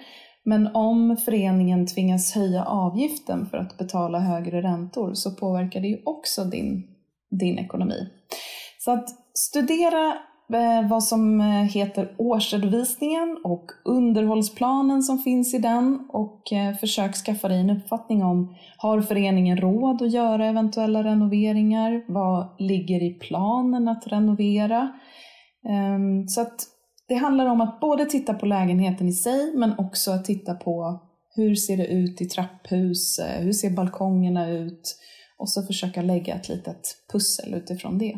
men 0.45 0.75
om 0.75 1.17
föreningen 1.25 1.87
tvingas 1.87 2.35
höja 2.35 2.65
avgiften 2.65 3.45
för 3.45 3.57
att 3.57 3.77
betala 3.77 4.19
högre 4.19 4.61
räntor 4.61 5.13
så 5.13 5.31
påverkar 5.31 5.81
det 5.81 5.87
ju 5.87 6.01
också 6.05 6.43
din, 6.43 6.83
din 7.39 7.59
ekonomi. 7.59 8.09
Så 8.79 8.91
att 8.91 9.09
studera 9.33 10.07
eh, 10.53 10.89
vad 10.89 11.03
som 11.03 11.41
eh, 11.41 11.47
heter 11.47 12.15
årsredovisningen 12.17 13.37
och 13.43 13.71
underhållsplanen 13.85 15.03
som 15.03 15.19
finns 15.19 15.53
i 15.53 15.57
den 15.57 16.07
och 16.09 16.53
eh, 16.53 16.75
försök 16.75 17.15
skaffa 17.15 17.47
dig 17.47 17.59
en 17.59 17.69
uppfattning 17.69 18.23
om 18.23 18.55
har 18.77 19.01
föreningen 19.01 19.57
råd 19.57 20.01
att 20.01 20.13
göra 20.13 20.45
eventuella 20.45 21.03
renoveringar? 21.03 22.05
Vad 22.07 22.55
ligger 22.59 23.03
i 23.03 23.13
planen 23.13 23.87
att 23.87 24.07
renovera? 24.07 24.93
Ehm, 25.69 26.27
så 26.27 26.41
att 26.41 26.74
det 27.07 27.15
handlar 27.15 27.45
om 27.45 27.61
att 27.61 27.79
både 27.79 28.05
titta 28.05 28.33
på 28.33 28.45
lägenheten 28.45 29.07
i 29.07 29.13
sig 29.13 29.51
men 29.55 29.79
också 29.79 30.11
att 30.11 30.25
titta 30.25 30.53
på 30.53 31.01
hur 31.35 31.55
ser 31.55 31.77
det 31.77 31.87
ut 31.87 32.21
i 32.21 32.25
trapphus, 32.25 33.19
hur 33.39 33.53
ser 33.53 33.69
balkongerna 33.69 34.49
ut 34.49 34.97
och 35.37 35.49
så 35.49 35.63
försöka 35.63 36.01
lägga 36.01 36.35
ett 36.35 36.49
litet 36.49 36.97
pussel 37.11 37.53
utifrån 37.53 37.97
det. 37.97 38.17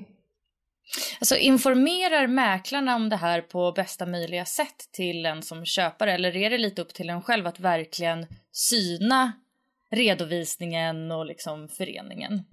Alltså 1.20 1.36
informerar 1.36 2.28
mäklarna 2.28 2.96
om 2.96 3.10
det 3.10 3.16
här 3.16 3.42
på 3.42 3.72
bästa 3.72 4.06
möjliga 4.06 4.46
sätt 4.46 4.90
till 4.92 5.26
en 5.26 5.42
som 5.42 5.66
köpare 5.66 6.14
eller 6.14 6.36
är 6.36 6.50
det 6.50 6.58
lite 6.58 6.82
upp 6.82 6.94
till 6.94 7.10
en 7.10 7.22
själv 7.22 7.48
att 7.48 7.60
verkligen 7.60 8.26
syna 8.52 9.32
redovisningen 9.92 11.12
och 11.12 11.26
liksom 11.26 11.68
föreningen? 11.68 12.44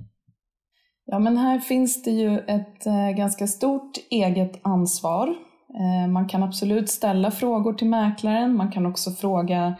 Ja 1.07 1.19
men 1.19 1.37
här 1.37 1.59
finns 1.59 2.03
det 2.03 2.11
ju 2.11 2.39
ett 2.39 2.87
eh, 2.87 3.11
ganska 3.11 3.47
stort 3.47 3.93
eget 4.11 4.61
ansvar 4.63 5.29
Eh, 5.29 5.54
Eh, 5.81 6.09
man 6.09 6.29
kan 6.29 6.43
absolut 6.43 6.91
ställa 6.91 7.31
frågor 7.31 7.73
till 7.73 7.89
mäklaren. 7.89 8.57
Man 8.57 8.73
kan 8.73 8.87
också 8.87 9.11
fråga 9.11 9.75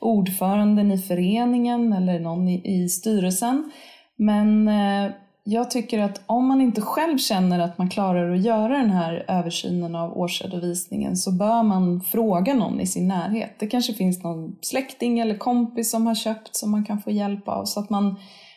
ordföranden 0.00 0.92
i 0.92 0.98
föreningen 0.98 1.92
eller 1.92 2.20
någon 2.20 2.48
i, 2.48 2.88
styrelsen. 2.88 3.70
Men 4.16 4.68
eh, 4.68 5.12
jag 5.44 5.70
tycker 5.70 5.98
att 5.98 6.20
om 6.26 6.46
man 6.46 6.60
inte 6.60 6.80
själv 6.80 7.18
känner 7.18 7.58
att 7.58 7.78
man 7.78 7.90
klarar 7.90 8.34
att 8.34 8.44
göra 8.44 8.78
den 8.78 8.90
här 8.90 9.24
översynen 9.28 9.94
av 9.94 10.18
årsredovisningen 10.18 11.16
så 11.16 11.32
bör 11.32 11.62
man 11.62 12.00
fråga 12.00 12.54
någon 12.54 12.80
i 12.80 12.86
sin 12.86 13.08
närhet. 13.08 13.54
Det 13.58 13.66
kanske 13.66 13.92
finns 13.92 14.24
någon 14.24 14.56
släkting 14.60 15.20
eller 15.20 15.38
kompis 15.38 15.90
som 15.90 16.06
har 16.06 16.14
köpt 16.14 16.56
som 16.56 16.70
man 16.70 16.84
kan 16.84 17.00
få 17.00 17.10
hjälp 17.10 17.48
av 17.48 17.64
så 17.64 17.80
att 17.80 17.90
man 17.90 18.16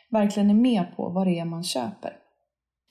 verkligen 0.10 0.50
är 0.50 0.54
med 0.54 0.86
på 0.96 1.10
vad 1.10 1.28
det 1.28 1.40
är 1.40 1.46
man 1.46 1.64
köper. 1.64 2.14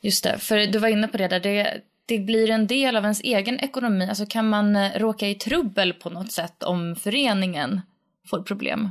Just 0.02 0.25
det, 0.25 0.38
för 0.38 0.57
du 0.57 0.78
var 0.78 0.88
inne 0.88 1.09
på 1.09 1.16
det 1.16 1.28
där. 1.28 1.40
Det, 1.40 1.80
det 2.11 2.19
blir 2.19 2.50
en 2.50 2.67
del 2.67 2.97
av 2.97 3.02
ens 3.02 3.21
egen 3.21 3.61
ekonomi. 3.61 4.07
Alltså 4.09 4.26
kan 4.26 4.49
man 4.49 4.76
eh, 4.76 4.90
råka 4.97 5.29
i 5.29 5.35
trubbel 5.35 5.93
på 5.93 6.11
något 6.11 6.33
sätt 6.33 6.62
om 6.62 6.97
föreningen 6.97 7.81
får 8.31 8.43
problem? 8.43 8.90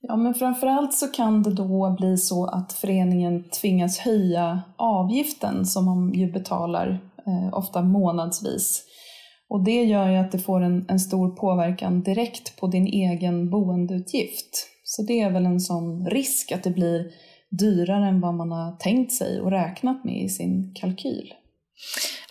Ja, 0.00 0.16
men 0.16 0.34
framförallt 0.34 0.94
så 0.94 1.06
kan 1.08 1.42
det 1.42 1.54
då 1.54 1.96
bli 1.98 2.16
så 2.16 2.46
att 2.46 2.72
föreningen 2.72 3.44
tvingas 3.50 3.98
höja 3.98 4.62
avgiften 4.76 5.66
som 5.66 5.84
man 5.84 6.12
ju 6.14 6.32
betalar 6.32 6.98
eh, 7.26 7.58
ofta 7.58 7.82
månadsvis. 7.82 8.84
Och 9.48 9.64
det 9.64 9.84
gör 9.84 10.10
ju 10.10 10.16
att 10.16 10.32
det 10.32 10.38
får 10.38 10.60
en, 10.60 10.84
en 10.88 11.00
stor 11.00 11.36
påverkan 11.36 12.02
direkt 12.02 12.60
på 12.60 12.66
din 12.66 12.86
egen 12.86 13.50
boendeutgift. 13.50 14.68
Så 14.84 15.02
det 15.02 15.20
är 15.20 15.30
väl 15.30 15.46
en 15.46 15.60
sån 15.60 16.06
risk 16.06 16.52
att 16.52 16.62
det 16.62 16.70
blir 16.70 17.10
dyrare 17.50 18.08
än 18.08 18.20
vad 18.20 18.34
man 18.34 18.52
har 18.52 18.76
tänkt 18.76 19.12
sig 19.12 19.40
och 19.40 19.50
räknat 19.50 20.04
med 20.04 20.24
i 20.24 20.28
sin 20.28 20.74
kalkyl. 20.74 21.34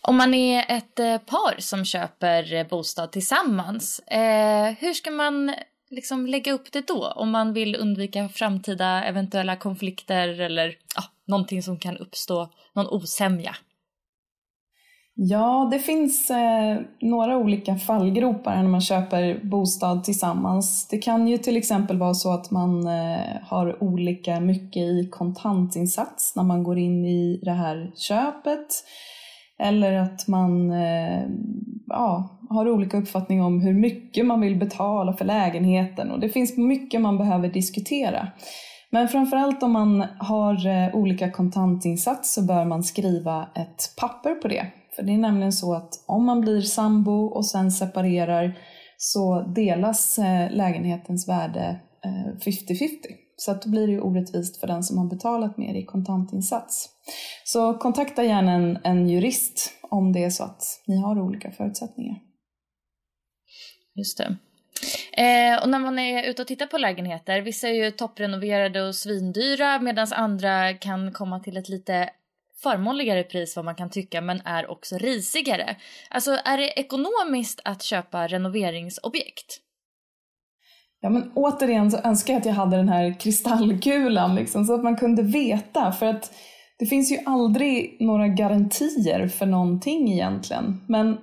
Om 0.01 0.17
man 0.17 0.33
är 0.33 0.65
ett 0.67 0.99
eh, 0.99 1.17
par 1.17 1.55
som 1.59 1.85
köper 1.85 2.53
eh, 2.53 2.67
bostad 2.67 3.11
tillsammans, 3.11 3.99
eh, 3.99 4.69
hur 4.79 4.93
ska 4.93 5.11
man 5.11 5.53
liksom 5.89 6.27
lägga 6.27 6.53
upp 6.53 6.71
det 6.71 6.87
då? 6.87 7.07
Om 7.15 7.31
man 7.31 7.53
vill 7.53 7.75
undvika 7.75 8.29
framtida 8.29 9.03
eventuella 9.03 9.55
konflikter 9.55 10.41
eller 10.41 10.75
ja, 10.95 11.03
någonting 11.25 11.63
som 11.63 11.79
kan 11.79 11.97
uppstå, 11.97 12.49
någon 12.73 12.87
osämja? 12.87 13.55
Ja, 15.19 15.69
det 15.71 15.79
finns 15.79 16.29
eh, 16.29 16.77
några 17.01 17.37
olika 17.37 17.75
fallgropar 17.75 18.55
när 18.55 18.69
man 18.69 18.81
köper 18.81 19.39
bostad 19.43 20.03
tillsammans. 20.03 20.87
Det 20.87 20.97
kan 20.97 21.27
ju 21.27 21.37
till 21.37 21.57
exempel 21.57 21.97
vara 21.97 22.13
så 22.13 22.33
att 22.33 22.51
man 22.51 22.87
eh, 22.87 23.41
har 23.43 23.83
olika 23.83 24.39
mycket 24.39 24.81
i 24.83 25.09
kontantinsats 25.11 26.35
när 26.35 26.43
man 26.43 26.63
går 26.63 26.77
in 26.77 27.05
i 27.05 27.39
det 27.43 27.51
här 27.51 27.91
köpet. 27.95 28.67
Eller 29.59 29.93
att 29.93 30.27
man 30.27 30.71
eh, 30.71 31.23
ja, 31.87 32.39
har 32.49 32.69
olika 32.69 32.97
uppfattning 32.97 33.41
om 33.41 33.61
hur 33.61 33.73
mycket 33.73 34.25
man 34.25 34.41
vill 34.41 34.59
betala 34.59 35.13
för 35.13 35.25
lägenheten. 35.25 36.11
Och 36.11 36.19
det 36.19 36.29
finns 36.29 36.57
mycket 36.57 37.01
man 37.01 37.17
behöver 37.17 37.47
diskutera. 37.47 38.27
Men 38.89 39.07
framförallt 39.07 39.63
om 39.63 39.71
man 39.71 40.05
har 40.17 40.67
eh, 40.67 40.95
olika 40.95 41.31
kontantinsats 41.31 42.33
så 42.33 42.41
bör 42.45 42.65
man 42.65 42.83
skriva 42.83 43.47
ett 43.55 43.93
papper 43.97 44.35
på 44.35 44.47
det. 44.47 44.65
För 44.95 45.03
det 45.03 45.13
är 45.13 45.17
nämligen 45.17 45.53
så 45.53 45.73
att 45.73 45.89
om 46.05 46.25
man 46.25 46.41
blir 46.41 46.61
sambo 46.61 47.25
och 47.25 47.45
sen 47.45 47.71
separerar 47.71 48.57
så 48.97 49.41
delas 49.41 50.19
eh, 50.19 50.51
lägenhetens 50.51 51.29
värde 51.29 51.79
Eh, 52.05 52.35
50-50. 52.45 53.27
Så 53.35 53.51
att 53.51 53.61
då 53.61 53.69
blir 53.69 53.87
det 53.87 53.93
ju 53.93 54.01
orättvist 54.01 54.59
för 54.59 54.67
den 54.67 54.83
som 54.83 54.97
har 54.97 55.05
betalat 55.05 55.57
mer 55.57 55.75
i 55.75 55.85
kontantinsats. 55.85 56.89
Så 57.43 57.73
kontakta 57.73 58.23
gärna 58.23 58.51
en, 58.51 58.79
en 58.83 59.09
jurist 59.09 59.73
om 59.81 60.13
det 60.13 60.23
är 60.23 60.29
så 60.29 60.43
att 60.43 60.63
ni 60.87 61.01
har 61.01 61.19
olika 61.19 61.51
förutsättningar. 61.51 62.19
Just 63.95 64.17
det. 64.17 64.37
Eh, 65.11 65.63
och 65.63 65.69
när 65.69 65.79
man 65.79 65.99
är 65.99 66.23
ute 66.23 66.41
och 66.41 66.47
tittar 66.47 66.65
på 66.65 66.77
lägenheter, 66.77 67.41
vissa 67.41 67.67
är 67.67 67.73
ju 67.73 67.91
topprenoverade 67.91 68.81
och 68.81 68.95
svindyra 68.95 69.79
medan 69.79 70.07
andra 70.13 70.73
kan 70.73 71.11
komma 71.11 71.39
till 71.39 71.57
ett 71.57 71.69
lite 71.69 72.09
förmånligare 72.63 73.23
pris 73.23 73.55
vad 73.55 73.65
man 73.65 73.75
kan 73.75 73.89
tycka 73.89 74.21
men 74.21 74.41
är 74.45 74.71
också 74.71 74.97
risigare. 74.97 75.75
Alltså 76.09 76.31
är 76.45 76.57
det 76.57 76.79
ekonomiskt 76.79 77.61
att 77.63 77.83
köpa 77.83 78.27
renoveringsobjekt? 78.27 79.61
Ja 81.01 81.09
men 81.09 81.31
återigen 81.35 81.91
så 81.91 81.97
önskar 81.97 82.33
jag 82.33 82.39
att 82.39 82.45
jag 82.45 82.53
hade 82.53 82.77
den 82.77 82.89
här 82.89 83.19
kristallkulan 83.19 84.35
liksom, 84.35 84.65
så 84.65 84.73
att 84.73 84.83
man 84.83 84.95
kunde 84.95 85.21
veta 85.21 85.91
för 85.91 86.05
att 86.05 86.31
det 86.79 86.85
finns 86.85 87.11
ju 87.11 87.17
aldrig 87.25 87.97
några 87.99 88.27
garantier 88.27 89.27
för 89.27 89.45
någonting 89.45 90.11
egentligen. 90.11 90.81
Men 90.87 91.17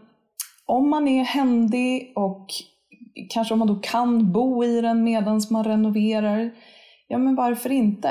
om 0.66 0.90
man 0.90 1.08
är 1.08 1.24
händig 1.24 2.12
och 2.16 2.46
kanske 3.30 3.54
om 3.54 3.58
man 3.58 3.68
då 3.68 3.74
kan 3.74 4.32
bo 4.32 4.64
i 4.64 4.80
den 4.80 5.04
medan 5.04 5.40
man 5.50 5.64
renoverar, 5.64 6.50
ja 7.08 7.18
men 7.18 7.34
varför 7.34 7.72
inte? 7.72 8.08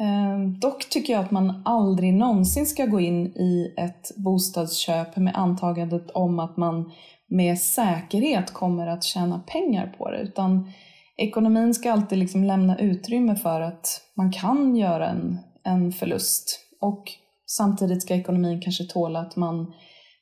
Eh, 0.00 0.48
dock 0.60 0.88
tycker 0.88 1.12
jag 1.12 1.24
att 1.24 1.30
man 1.30 1.62
aldrig 1.64 2.14
någonsin 2.14 2.66
ska 2.66 2.86
gå 2.86 3.00
in 3.00 3.26
i 3.26 3.74
ett 3.76 4.16
bostadsköp 4.16 5.16
med 5.16 5.36
antagandet 5.36 6.10
om 6.10 6.38
att 6.38 6.56
man 6.56 6.92
med 7.28 7.58
säkerhet 7.58 8.52
kommer 8.52 8.86
att 8.86 9.04
tjäna 9.04 9.38
pengar 9.46 9.94
på 9.98 10.10
det. 10.10 10.18
Utan 10.18 10.72
ekonomin 11.18 11.74
ska 11.74 11.92
alltid 11.92 12.18
liksom 12.18 12.44
lämna 12.44 12.78
utrymme 12.78 13.36
för 13.36 13.60
att 13.60 14.00
man 14.14 14.32
kan 14.32 14.76
göra 14.76 15.08
en, 15.08 15.38
en 15.64 15.92
förlust. 15.92 16.60
Och 16.80 17.04
samtidigt 17.46 18.02
ska 18.02 18.14
ekonomin 18.14 18.60
kanske 18.60 18.84
tåla 18.84 19.20
att 19.20 19.36
man 19.36 19.72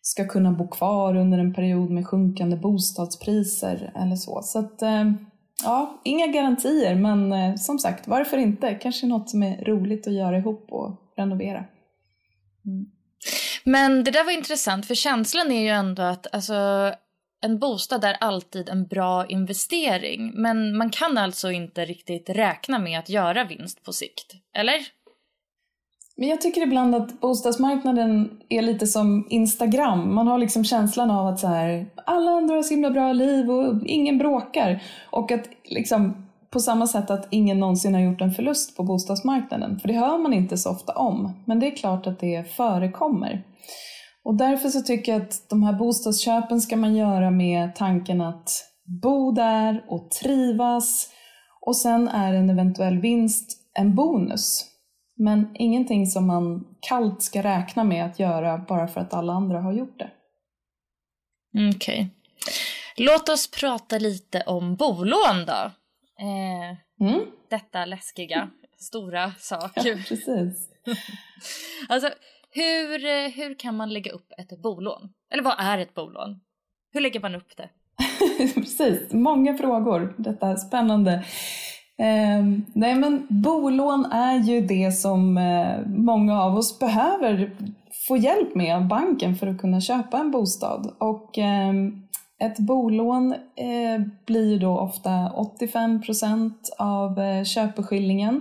ska 0.03 0.29
kunna 0.29 0.53
bo 0.53 0.69
kvar 0.69 1.17
under 1.17 1.39
en 1.39 1.55
period 1.55 1.91
med 1.91 2.07
sjunkande 2.07 2.57
bostadspriser 2.57 3.93
eller 3.97 4.17
så. 4.17 4.41
Så 4.43 4.59
att, 4.59 4.83
eh, 4.83 5.13
ja, 5.65 6.01
inga 6.05 6.27
garantier 6.27 6.95
men 6.95 7.33
eh, 7.33 7.55
som 7.55 7.79
sagt, 7.79 8.09
varför 8.09 8.39
inte? 8.39 8.75
Kanske 8.75 9.07
något 9.07 9.31
som 9.31 9.43
är 9.43 9.65
roligt 9.65 10.07
att 10.07 10.15
göra 10.15 10.39
ihop 10.39 10.67
och 10.71 11.13
renovera. 11.17 11.65
Mm. 12.67 12.87
Men 13.65 14.05
det 14.05 14.11
där 14.11 14.25
var 14.25 14.33
intressant 14.33 14.87
för 14.87 14.95
känslan 14.95 15.53
är 15.53 15.61
ju 15.61 15.69
ändå 15.69 16.03
att 16.03 16.35
alltså, 16.35 16.93
en 17.45 17.59
bostad 17.59 18.05
är 18.05 18.17
alltid 18.21 18.69
en 18.69 18.87
bra 18.87 19.27
investering. 19.27 20.33
Men 20.35 20.77
man 20.77 20.91
kan 20.91 21.19
alltså 21.19 21.51
inte 21.51 21.85
riktigt 21.85 22.31
räkna 22.31 22.79
med 22.79 22.99
att 22.99 23.09
göra 23.09 23.45
vinst 23.45 23.85
på 23.85 23.93
sikt, 23.93 24.33
eller? 24.59 24.75
Men 26.17 26.29
jag 26.29 26.41
tycker 26.41 26.63
ibland 26.63 26.95
att 26.95 27.21
bostadsmarknaden 27.21 28.41
är 28.49 28.63
lite 28.63 28.87
som 28.87 29.27
Instagram. 29.31 30.15
Man 30.15 30.27
har 30.27 30.39
liksom 30.39 30.65
känslan 30.65 31.11
av 31.11 31.27
att 31.27 31.41
så 31.41 31.47
här, 31.47 31.87
alla 32.07 32.31
andra 32.31 32.55
har 32.55 32.63
så 32.63 32.75
himla 32.75 32.91
bra 32.91 33.13
liv 33.13 33.51
och 33.51 33.87
ingen 33.87 34.19
bråkar. 34.19 34.83
Och 35.11 35.33
att 35.33 35.49
liksom, 35.65 36.27
på 36.51 36.61
samma 36.61 36.87
sätt 36.87 37.11
att 37.11 37.29
ingen 37.31 37.61
någonsin 37.61 37.95
har 37.95 38.01
gjort 38.01 38.21
en 38.21 38.33
förlust 38.33 38.77
på 38.77 38.83
bostadsmarknaden. 38.83 39.79
För 39.79 39.89
det 39.89 39.95
hör 39.95 40.19
man 40.19 40.33
inte 40.33 40.57
så 40.57 40.71
ofta 40.71 40.93
om. 40.93 41.43
Men 41.45 41.61
det 41.61 41.67
är 41.67 41.77
klart 41.77 42.07
att 42.07 42.21
det 42.21 42.57
förekommer. 42.57 43.43
Och 44.27 44.35
därför 44.35 44.69
så 44.69 44.83
tycker 44.83 45.13
jag 45.13 45.23
att 45.23 45.49
de 45.49 45.63
här 45.63 45.73
bostadsköpen 45.73 46.61
ska 46.61 46.77
man 46.77 46.97
göra 46.97 47.31
med 47.31 47.75
tanken 47.75 48.21
att 48.21 48.51
bo 49.03 49.33
där 49.33 49.85
och 49.89 50.11
trivas. 50.11 51.13
Och 51.61 51.77
sen 51.77 52.09
är 52.09 52.35
en 52.35 52.51
eventuell 52.51 52.99
vinst 52.99 53.59
en 53.75 53.95
bonus. 53.95 54.65
Men 55.17 55.51
ingenting 55.55 56.07
som 56.07 56.27
man 56.27 56.65
kallt 56.81 57.23
ska 57.23 57.43
räkna 57.43 57.85
med 57.85 58.05
att 58.07 58.19
göra 58.19 58.59
bara 58.59 58.89
för 58.89 59.01
att 59.01 59.15
alla 59.15 59.33
andra 59.33 59.61
har 59.61 59.73
gjort 59.73 59.99
det. 59.99 60.11
Okej. 61.55 61.77
Okay. 61.77 62.07
Låt 62.97 63.29
oss 63.29 63.51
prata 63.51 63.99
lite 63.99 64.43
om 64.47 64.77
bolån 64.77 65.47
då. 65.47 65.71
Eh, 66.21 67.07
mm. 67.09 67.27
Detta 67.51 67.85
läskiga, 67.85 68.51
stora 68.79 69.33
sak. 69.39 69.73
Ja, 69.75 69.97
precis. 70.09 70.71
alltså, 71.89 72.11
hur, 72.57 73.07
eh, 73.07 73.31
hur 73.31 73.59
kan 73.59 73.77
man 73.77 73.93
lägga 73.93 74.13
upp 74.13 74.33
ett 74.39 74.63
bolån? 74.63 75.13
Eller 75.33 75.43
vad 75.43 75.55
är 75.59 75.79
ett 75.79 75.95
bolån? 75.95 76.41
Hur 76.93 77.01
lägger 77.01 77.21
man 77.21 77.35
upp 77.35 77.57
det? 77.57 77.69
precis, 78.55 79.13
många 79.13 79.57
frågor. 79.57 80.15
Detta 80.19 80.49
är 80.49 80.57
spännande 80.57 81.25
Eh, 81.99 82.45
nej 82.73 82.95
men 82.95 83.27
bolån 83.31 84.05
är 84.05 84.39
ju 84.39 84.61
det 84.61 84.93
som 84.93 85.39
eh, 85.39 85.87
många 85.87 86.43
av 86.43 86.57
oss 86.57 86.79
behöver 86.79 87.57
få 88.09 88.17
hjälp 88.17 88.55
med 88.55 88.77
av 88.77 88.89
banken 88.89 89.37
för 89.37 89.47
att 89.47 89.59
kunna 89.59 89.81
köpa 89.81 90.19
en 90.19 90.31
bostad. 90.31 90.95
Och 90.99 91.39
eh, 91.39 91.73
ett 92.41 92.59
bolån 92.59 93.33
eh, 93.57 94.07
blir 94.27 94.59
då 94.59 94.79
ofta 94.79 95.11
85% 95.11 96.53
av 96.79 97.21
eh, 97.21 97.45
köpeskillingen. 97.45 98.41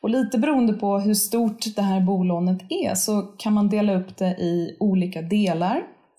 Och 0.00 0.10
lite 0.10 0.38
beroende 0.38 0.72
på 0.72 0.98
hur 0.98 1.14
stort 1.14 1.76
det 1.76 1.82
här 1.82 2.00
bolånet 2.00 2.58
är 2.68 2.94
så 2.94 3.22
kan 3.22 3.52
man 3.52 3.68
dela 3.68 3.94
upp 3.94 4.16
det 4.16 4.30
i 4.30 4.76
olika 4.80 5.22
delar. 5.22 5.76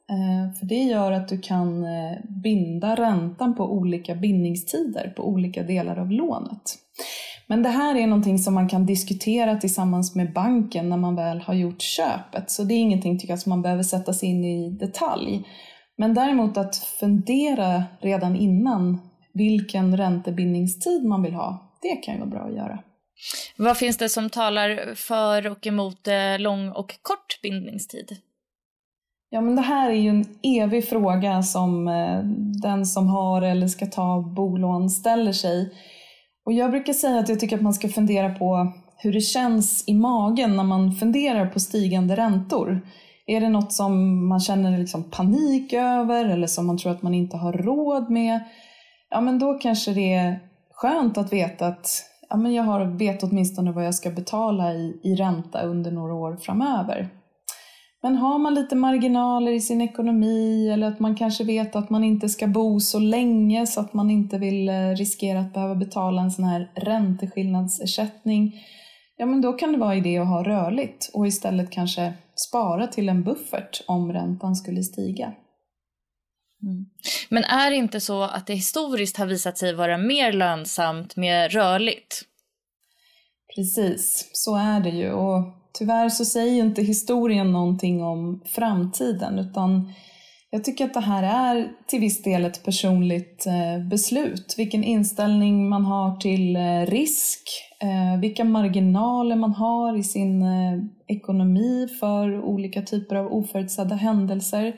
Eh, 0.09 0.53
för 0.59 0.65
det 0.65 0.83
gör 0.83 1.11
att 1.11 1.27
du 1.27 1.39
kan 1.39 1.83
eh, 1.83 2.17
binda 2.43 2.95
räntan 2.95 3.55
på 3.55 3.71
olika 3.71 4.15
bindningstider 4.15 5.13
på 5.15 5.27
olika 5.27 5.63
delar 5.63 5.99
av 5.99 6.11
lånet. 6.11 6.75
Men 7.47 7.63
det 7.63 7.69
här 7.69 7.95
är 7.95 8.07
någonting 8.07 8.39
som 8.39 8.53
man 8.53 8.69
kan 8.69 8.85
diskutera 8.85 9.57
tillsammans 9.57 10.15
med 10.15 10.33
banken 10.33 10.89
när 10.89 10.97
man 10.97 11.15
väl 11.15 11.41
har 11.41 11.53
gjort 11.53 11.81
köpet. 11.81 12.51
Så 12.51 12.63
det 12.63 12.73
är 12.73 12.79
ingenting 12.79 13.19
tycker 13.19 13.33
jag, 13.33 13.39
som 13.39 13.49
man 13.49 13.61
behöver 13.61 13.83
sätta 13.83 14.13
sig 14.13 14.29
in 14.29 14.45
i 14.45 14.69
detalj. 14.69 15.45
Men 15.97 16.13
däremot 16.13 16.57
att 16.57 16.75
fundera 16.75 17.83
redan 18.01 18.35
innan 18.35 18.99
vilken 19.33 19.97
räntebindningstid 19.97 21.05
man 21.05 21.23
vill 21.23 21.33
ha, 21.33 21.77
det 21.81 21.95
kan 21.95 22.13
ju 22.13 22.19
vara 22.19 22.29
bra 22.29 22.41
att 22.41 22.55
göra. 22.55 22.79
Vad 23.57 23.77
finns 23.77 23.97
det 23.97 24.09
som 24.09 24.29
talar 24.29 24.95
för 24.95 25.47
och 25.47 25.67
emot 25.67 26.07
eh, 26.07 26.39
lång 26.39 26.69
och 26.69 26.95
kort 27.01 27.41
bindningstid? 27.41 28.17
Ja, 29.29 29.41
men 29.41 29.55
det 29.55 29.61
här 29.61 29.89
är 29.89 29.93
ju 29.93 30.09
en 30.09 30.25
evig 30.43 30.89
fråga 30.89 31.43
som 31.43 31.87
eh, 31.87 32.19
den 32.61 32.85
som 32.85 33.07
har 33.07 33.41
eller 33.41 33.67
ska 33.67 33.85
ta 33.85 34.21
bolån 34.21 34.89
ställer 34.89 35.33
sig. 35.33 35.73
Och 36.45 36.53
jag 36.53 36.71
brukar 36.71 36.93
säga 36.93 37.19
att 37.19 37.29
jag 37.29 37.39
tycker 37.39 37.55
att 37.55 37.61
man 37.61 37.73
ska 37.73 37.87
fundera 37.89 38.29
på 38.29 38.73
hur 38.97 39.13
det 39.13 39.21
känns 39.21 39.83
i 39.87 39.93
magen 39.93 40.55
när 40.55 40.63
man 40.63 40.91
funderar 40.91 41.45
på 41.45 41.59
stigande 41.59 42.15
räntor. 42.15 42.81
Är 43.25 43.41
det 43.41 43.49
något 43.49 43.73
som 43.73 44.27
man 44.27 44.39
känner 44.39 44.77
liksom 44.77 45.11
panik 45.11 45.73
över 45.73 46.25
eller 46.25 46.47
som 46.47 46.67
man 46.67 46.77
tror 46.77 46.91
att 46.91 47.01
man 47.01 47.13
inte 47.13 47.37
har 47.37 47.53
råd 47.53 48.09
med? 48.09 48.39
Ja, 49.09 49.21
men 49.21 49.39
då 49.39 49.53
kanske 49.53 49.93
det 49.93 50.13
är 50.13 50.39
skönt 50.71 51.17
att 51.17 51.33
veta 51.33 51.67
att 51.67 52.08
ja, 52.29 52.37
men 52.37 52.53
jag 52.53 52.63
har, 52.63 52.85
vet 52.85 53.23
åtminstone 53.23 53.71
vad 53.71 53.85
jag 53.85 53.95
ska 53.95 54.09
betala 54.09 54.73
i, 54.73 54.99
i 55.03 55.15
ränta 55.15 55.61
under 55.61 55.91
några 55.91 56.13
år 56.13 56.37
framöver. 56.37 57.09
Men 58.01 58.15
har 58.15 58.39
man 58.39 58.53
lite 58.53 58.75
marginaler 58.75 59.51
i 59.51 59.59
sin 59.59 59.81
ekonomi 59.81 60.69
eller 60.69 60.87
att 60.87 60.99
man 60.99 61.15
kanske 61.15 61.43
vet 61.43 61.75
att 61.75 61.89
man 61.89 62.03
inte 62.03 62.29
ska 62.29 62.47
bo 62.47 62.79
så 62.79 62.99
länge 62.99 63.67
så 63.67 63.81
att 63.81 63.93
man 63.93 64.11
inte 64.11 64.37
vill 64.37 64.69
eh, 64.69 64.89
riskera 64.97 65.39
att 65.39 65.53
behöva 65.53 65.75
betala 65.75 66.21
en 66.21 66.31
sån 66.31 66.45
här 66.45 66.71
ränteskillnadsersättning. 66.75 68.53
Ja, 69.17 69.25
men 69.25 69.41
då 69.41 69.53
kan 69.53 69.71
det 69.71 69.77
vara 69.77 69.95
idé 69.95 70.17
att 70.17 70.27
ha 70.27 70.43
rörligt 70.43 71.11
och 71.13 71.27
istället 71.27 71.71
kanske 71.71 72.13
spara 72.35 72.87
till 72.87 73.09
en 73.09 73.23
buffert 73.23 73.81
om 73.87 74.13
räntan 74.13 74.55
skulle 74.55 74.83
stiga. 74.83 75.33
Mm. 76.63 76.85
Men 77.29 77.43
är 77.43 77.69
det 77.69 77.75
inte 77.75 77.99
så 77.99 78.23
att 78.23 78.47
det 78.47 78.53
historiskt 78.53 79.17
har 79.17 79.25
visat 79.25 79.57
sig 79.57 79.73
vara 79.73 79.97
mer 79.97 80.33
lönsamt 80.33 81.15
med 81.15 81.51
rörligt? 81.51 82.21
Precis, 83.55 84.29
så 84.33 84.55
är 84.55 84.79
det 84.79 84.89
ju. 84.89 85.11
Och 85.11 85.43
tyvärr 85.73 86.09
så 86.09 86.25
säger 86.25 86.63
inte 86.63 86.81
historien 86.81 87.51
någonting 87.51 88.03
om 88.03 88.43
framtiden 88.45 89.39
utan 89.39 89.93
jag 90.51 90.63
tycker 90.63 90.85
att 90.85 90.93
det 90.93 90.99
här 90.99 91.23
är 91.23 91.71
till 91.87 91.99
viss 91.99 92.23
del 92.23 92.45
ett 92.45 92.63
personligt 92.63 93.45
eh, 93.47 93.87
beslut. 93.87 94.55
Vilken 94.57 94.83
inställning 94.83 95.69
man 95.69 95.85
har 95.85 96.17
till 96.17 96.55
eh, 96.55 96.85
risk, 96.85 97.41
eh, 97.81 98.19
vilka 98.21 98.43
marginaler 98.43 99.35
man 99.35 99.53
har 99.53 99.97
i 99.97 100.03
sin 100.03 100.43
ekonomi 101.07 101.87
för 101.99 102.41
olika 102.41 102.81
typer 102.81 103.15
av 103.15 103.33
oförutsedda 103.33 103.95
händelser. 103.95 104.75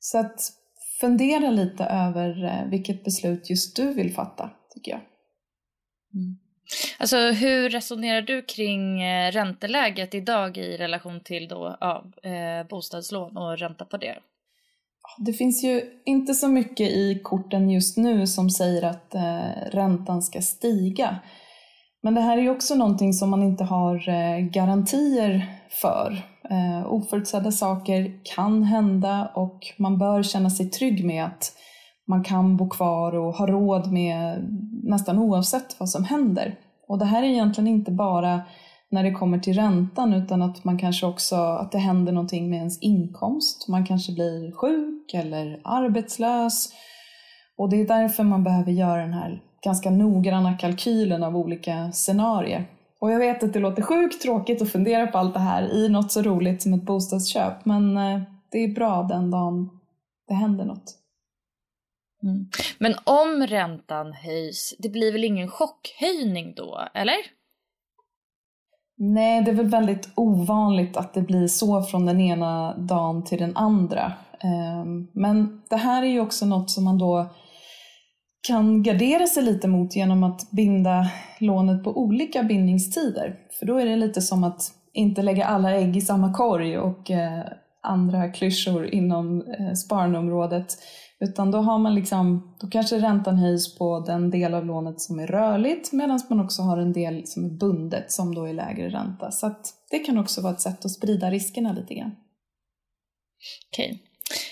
Så 0.00 0.18
att 0.18 0.52
fundera 1.02 1.50
lite 1.50 1.84
över 1.84 2.66
vilket 2.70 3.04
beslut 3.04 3.50
just 3.50 3.76
du 3.76 3.94
vill 3.94 4.14
fatta, 4.14 4.50
tycker 4.74 4.90
jag. 4.90 5.00
Mm. 6.14 6.38
Alltså 6.98 7.16
hur 7.16 7.68
resonerar 7.68 8.22
du 8.22 8.42
kring 8.42 9.04
ränteläget 9.32 10.14
idag 10.14 10.56
i 10.58 10.76
relation 10.76 11.20
till 11.20 11.48
då, 11.48 11.76
ja, 11.80 12.04
bostadslån 12.70 13.36
och 13.36 13.58
ränta 13.58 13.84
på 13.84 13.96
det? 13.96 14.18
Det 15.18 15.32
finns 15.32 15.64
ju 15.64 16.02
inte 16.04 16.34
så 16.34 16.48
mycket 16.48 16.90
i 16.90 17.20
korten 17.22 17.70
just 17.70 17.96
nu 17.96 18.26
som 18.26 18.50
säger 18.50 18.82
att 18.82 19.14
eh, 19.14 19.70
räntan 19.70 20.22
ska 20.22 20.40
stiga. 20.40 21.16
Men 22.02 22.14
det 22.14 22.20
här 22.20 22.38
är 22.38 22.42
ju 22.42 22.50
också 22.50 22.74
någonting 22.74 23.12
som 23.12 23.30
man 23.30 23.42
inte 23.42 23.64
har 23.64 24.08
eh, 24.08 24.38
garantier 24.38 25.46
för. 25.68 26.22
Eh, 26.50 26.92
oförutsedda 26.92 27.52
saker 27.52 28.20
kan 28.34 28.62
hända 28.62 29.30
och 29.34 29.60
man 29.78 29.98
bör 29.98 30.22
känna 30.22 30.50
sig 30.50 30.70
trygg 30.70 31.04
med 31.04 31.24
att 31.24 31.52
man 32.06 32.24
kan 32.24 32.56
bo 32.56 32.68
kvar 32.68 33.14
och 33.14 33.34
ha 33.34 33.46
råd 33.46 33.92
med 33.92 34.46
nästan 34.82 35.18
oavsett 35.18 35.80
vad 35.80 35.88
som 35.88 36.04
händer. 36.04 36.58
Och 36.88 36.98
det 36.98 37.04
här 37.04 37.22
är 37.22 37.26
egentligen 37.26 37.68
inte 37.68 37.90
bara 37.90 38.42
när 38.90 39.02
det 39.02 39.10
kommer 39.10 39.38
till 39.38 39.54
räntan 39.54 40.12
utan 40.12 40.42
att 40.42 40.64
man 40.64 40.78
kanske 40.78 41.06
också, 41.06 41.36
att 41.36 41.72
det 41.72 41.78
händer 41.78 42.12
någonting 42.12 42.50
med 42.50 42.56
ens 42.56 42.82
inkomst. 42.82 43.68
Man 43.68 43.86
kanske 43.86 44.12
blir 44.12 44.52
sjuk 44.52 45.14
eller 45.14 45.60
arbetslös. 45.64 46.72
Och 47.56 47.70
det 47.70 47.80
är 47.80 47.86
därför 47.86 48.24
man 48.24 48.44
behöver 48.44 48.72
göra 48.72 49.02
den 49.02 49.12
här 49.12 49.42
ganska 49.64 49.90
noggranna 49.90 50.54
kalkylen 50.58 51.22
av 51.22 51.36
olika 51.36 51.92
scenarier. 51.92 52.66
Och 53.02 53.10
jag 53.10 53.18
vet 53.18 53.42
att 53.42 53.52
det 53.52 53.58
låter 53.58 53.82
sjukt 53.82 54.22
tråkigt 54.22 54.62
att 54.62 54.72
fundera 54.72 55.06
på 55.06 55.18
allt 55.18 55.34
det 55.34 55.40
här 55.40 55.72
i 55.72 55.88
något 55.88 56.12
så 56.12 56.22
roligt 56.22 56.62
som 56.62 56.74
ett 56.74 56.82
bostadsköp, 56.82 57.64
men 57.64 57.96
eh, 57.96 58.20
det 58.50 58.58
är 58.58 58.74
bra 58.74 59.02
den 59.02 59.30
dagen 59.30 59.70
det 60.28 60.34
händer 60.34 60.64
något. 60.64 60.98
Mm. 62.22 62.48
Men 62.78 62.94
om 63.04 63.46
räntan 63.46 64.12
höjs, 64.12 64.74
det 64.78 64.88
blir 64.88 65.12
väl 65.12 65.24
ingen 65.24 65.48
chockhöjning 65.48 66.54
då, 66.54 66.88
eller? 66.94 67.16
Nej, 68.96 69.42
det 69.42 69.50
är 69.50 69.54
väl 69.54 69.68
väldigt 69.68 70.08
ovanligt 70.14 70.96
att 70.96 71.14
det 71.14 71.22
blir 71.22 71.48
så 71.48 71.82
från 71.82 72.06
den 72.06 72.20
ena 72.20 72.76
dagen 72.76 73.24
till 73.24 73.38
den 73.38 73.56
andra. 73.56 74.12
Ehm, 74.40 75.08
men 75.12 75.62
det 75.68 75.76
här 75.76 76.02
är 76.02 76.06
ju 76.06 76.20
också 76.20 76.46
något 76.46 76.70
som 76.70 76.84
man 76.84 76.98
då 76.98 77.26
kan 78.42 78.82
gardera 78.82 79.26
sig 79.26 79.42
lite 79.42 79.68
mot 79.68 79.96
genom 79.96 80.22
att 80.22 80.50
binda 80.50 81.10
lånet 81.38 81.84
på 81.84 81.98
olika 81.98 82.42
bindningstider. 82.42 83.38
För 83.58 83.66
då 83.66 83.76
är 83.78 83.86
det 83.86 83.96
lite 83.96 84.22
som 84.22 84.44
att 84.44 84.62
inte 84.92 85.22
lägga 85.22 85.44
alla 85.44 85.72
ägg 85.72 85.96
i 85.96 86.00
samma 86.00 86.34
korg 86.34 86.78
och 86.78 87.10
eh, 87.10 87.44
andra 87.80 88.28
klyschor 88.28 88.86
inom 88.86 89.42
eh, 89.42 89.74
utan 91.20 91.50
då 91.50 91.58
har 91.58 91.78
man 91.78 91.94
liksom, 91.94 92.54
då 92.60 92.66
kanske 92.66 92.98
räntan 92.98 93.36
höjs 93.36 93.78
på 93.78 94.00
den 94.00 94.30
del 94.30 94.54
av 94.54 94.66
lånet 94.66 95.00
som 95.00 95.18
är 95.18 95.26
rörligt 95.26 95.92
medan 95.92 96.20
man 96.30 96.40
också 96.40 96.62
har 96.62 96.78
en 96.78 96.92
del 96.92 97.26
som 97.26 97.44
är 97.44 97.48
bundet 97.50 98.12
som 98.12 98.34
då 98.34 98.44
är 98.44 98.52
lägre 98.52 98.88
ränta. 98.88 99.30
Så 99.30 99.46
att 99.46 99.74
det 99.90 99.98
kan 99.98 100.18
också 100.18 100.40
vara 100.40 100.52
ett 100.52 100.60
sätt 100.60 100.84
att 100.84 100.90
sprida 100.90 101.30
riskerna 101.30 101.72
lite 101.72 101.94
grann. 101.94 102.16
Okej. 103.72 104.02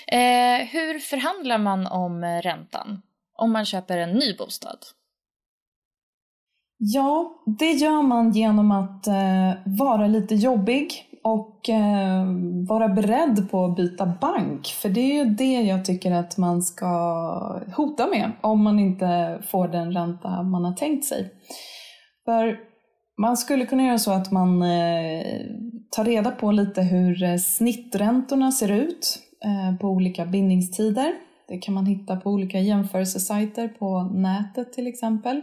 Okay. 0.07 0.20
Eh, 0.20 0.66
hur 0.66 0.98
förhandlar 0.98 1.59
man 1.59 1.87
om 1.87 2.24
eh, 2.24 2.42
räntan 2.42 3.03
om 3.40 3.53
man 3.53 3.64
köper 3.64 3.98
en 3.98 4.11
ny 4.11 4.37
bostad? 4.37 4.79
Ja, 6.79 7.42
det 7.59 7.72
gör 7.72 8.03
man 8.03 8.33
genom 8.33 8.70
att 8.70 9.07
eh, 9.07 9.53
vara 9.64 10.07
lite 10.07 10.35
jobbig 10.35 11.11
och 11.22 11.68
eh, 11.68 12.24
vara 12.68 12.88
beredd 12.88 13.50
på 13.50 13.64
att 13.64 13.76
byta 13.76 14.07
bank. 14.20 14.66
För 14.66 14.88
det 14.88 15.00
är 15.00 15.24
ju 15.24 15.24
det 15.24 15.62
jag 15.62 15.85
tycker 15.85 16.12
att 16.12 16.38
man 16.38 16.62
ska 16.62 16.87
hota 17.76 18.07
med 18.07 18.33
om 18.40 18.62
man 18.62 18.79
inte 18.79 19.42
får 19.50 19.68
den 19.68 19.92
ränta 19.92 20.42
man 20.42 20.64
har 20.64 20.72
tänkt 20.72 21.05
sig. 21.05 21.35
För 22.24 22.59
man 23.20 23.37
skulle 23.37 23.66
kunna 23.66 23.87
göra 23.87 23.98
så 23.98 24.12
att 24.12 24.31
man 24.31 24.62
eh, 24.62 25.40
tar 25.90 26.05
reda 26.05 26.31
på 26.31 26.53
lite 26.53 26.83
hur 26.83 27.22
eh, 27.22 27.37
snitträntorna 27.37 28.53
ser 28.53 28.72
ut 28.72 29.18
eh, 29.44 29.79
på 29.79 29.88
olika 29.88 30.26
bindningstider. 30.26 31.12
Det 31.50 31.58
kan 31.58 31.74
man 31.74 31.86
hitta 31.86 32.16
på 32.16 32.30
olika 32.30 32.58
jämförelsesajter 32.58 33.68
på 33.68 34.02
nätet 34.02 34.72
till 34.72 34.86
exempel. 34.86 35.40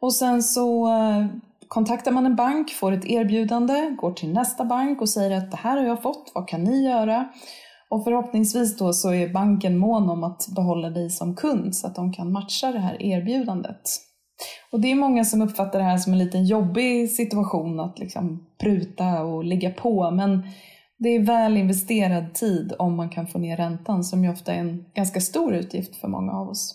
Och 0.00 0.14
sen 0.14 0.42
så 0.42 0.86
eh, 0.86 1.26
kontaktar 1.68 2.12
man 2.12 2.26
en 2.26 2.36
bank, 2.36 2.70
får 2.70 2.92
ett 2.92 3.04
erbjudande, 3.04 3.96
går 4.00 4.12
till 4.12 4.32
nästa 4.32 4.64
bank 4.64 5.00
och 5.00 5.08
säger 5.08 5.38
att 5.38 5.50
det 5.50 5.56
här 5.56 5.76
har 5.76 5.84
jag 5.84 6.02
fått, 6.02 6.32
vad 6.34 6.48
kan 6.48 6.64
ni 6.64 6.84
göra? 6.84 7.28
Och 7.88 8.04
förhoppningsvis 8.04 8.76
då 8.76 8.92
så 8.92 9.12
är 9.12 9.28
banken 9.28 9.78
mån 9.78 10.10
om 10.10 10.24
att 10.24 10.48
behålla 10.56 10.90
dig 10.90 11.10
som 11.10 11.36
kund 11.36 11.76
så 11.76 11.86
att 11.86 11.94
de 11.94 12.12
kan 12.12 12.32
matcha 12.32 12.72
det 12.72 12.78
här 12.78 13.02
erbjudandet. 13.02 13.82
Och 14.72 14.80
det 14.80 14.90
är 14.90 14.94
många 14.94 15.24
som 15.24 15.42
uppfattar 15.42 15.78
det 15.78 15.84
här 15.84 15.98
som 15.98 16.12
en 16.12 16.18
liten 16.18 16.46
jobbig 16.46 17.10
situation 17.10 17.80
att 17.80 17.98
liksom 17.98 18.46
pruta 18.60 19.22
och 19.22 19.44
ligga 19.44 19.70
på 19.70 20.10
men 20.10 20.42
det 20.98 21.08
är 21.08 21.20
väl 21.20 21.56
investerad 21.56 22.34
tid 22.34 22.72
om 22.78 22.96
man 22.96 23.08
kan 23.08 23.26
få 23.26 23.38
ner 23.38 23.56
räntan 23.56 24.04
som 24.04 24.24
ju 24.24 24.30
ofta 24.30 24.52
är 24.52 24.60
en 24.60 24.84
ganska 24.94 25.20
stor 25.20 25.54
utgift 25.54 25.96
för 25.96 26.08
många 26.08 26.32
av 26.32 26.48
oss. 26.48 26.74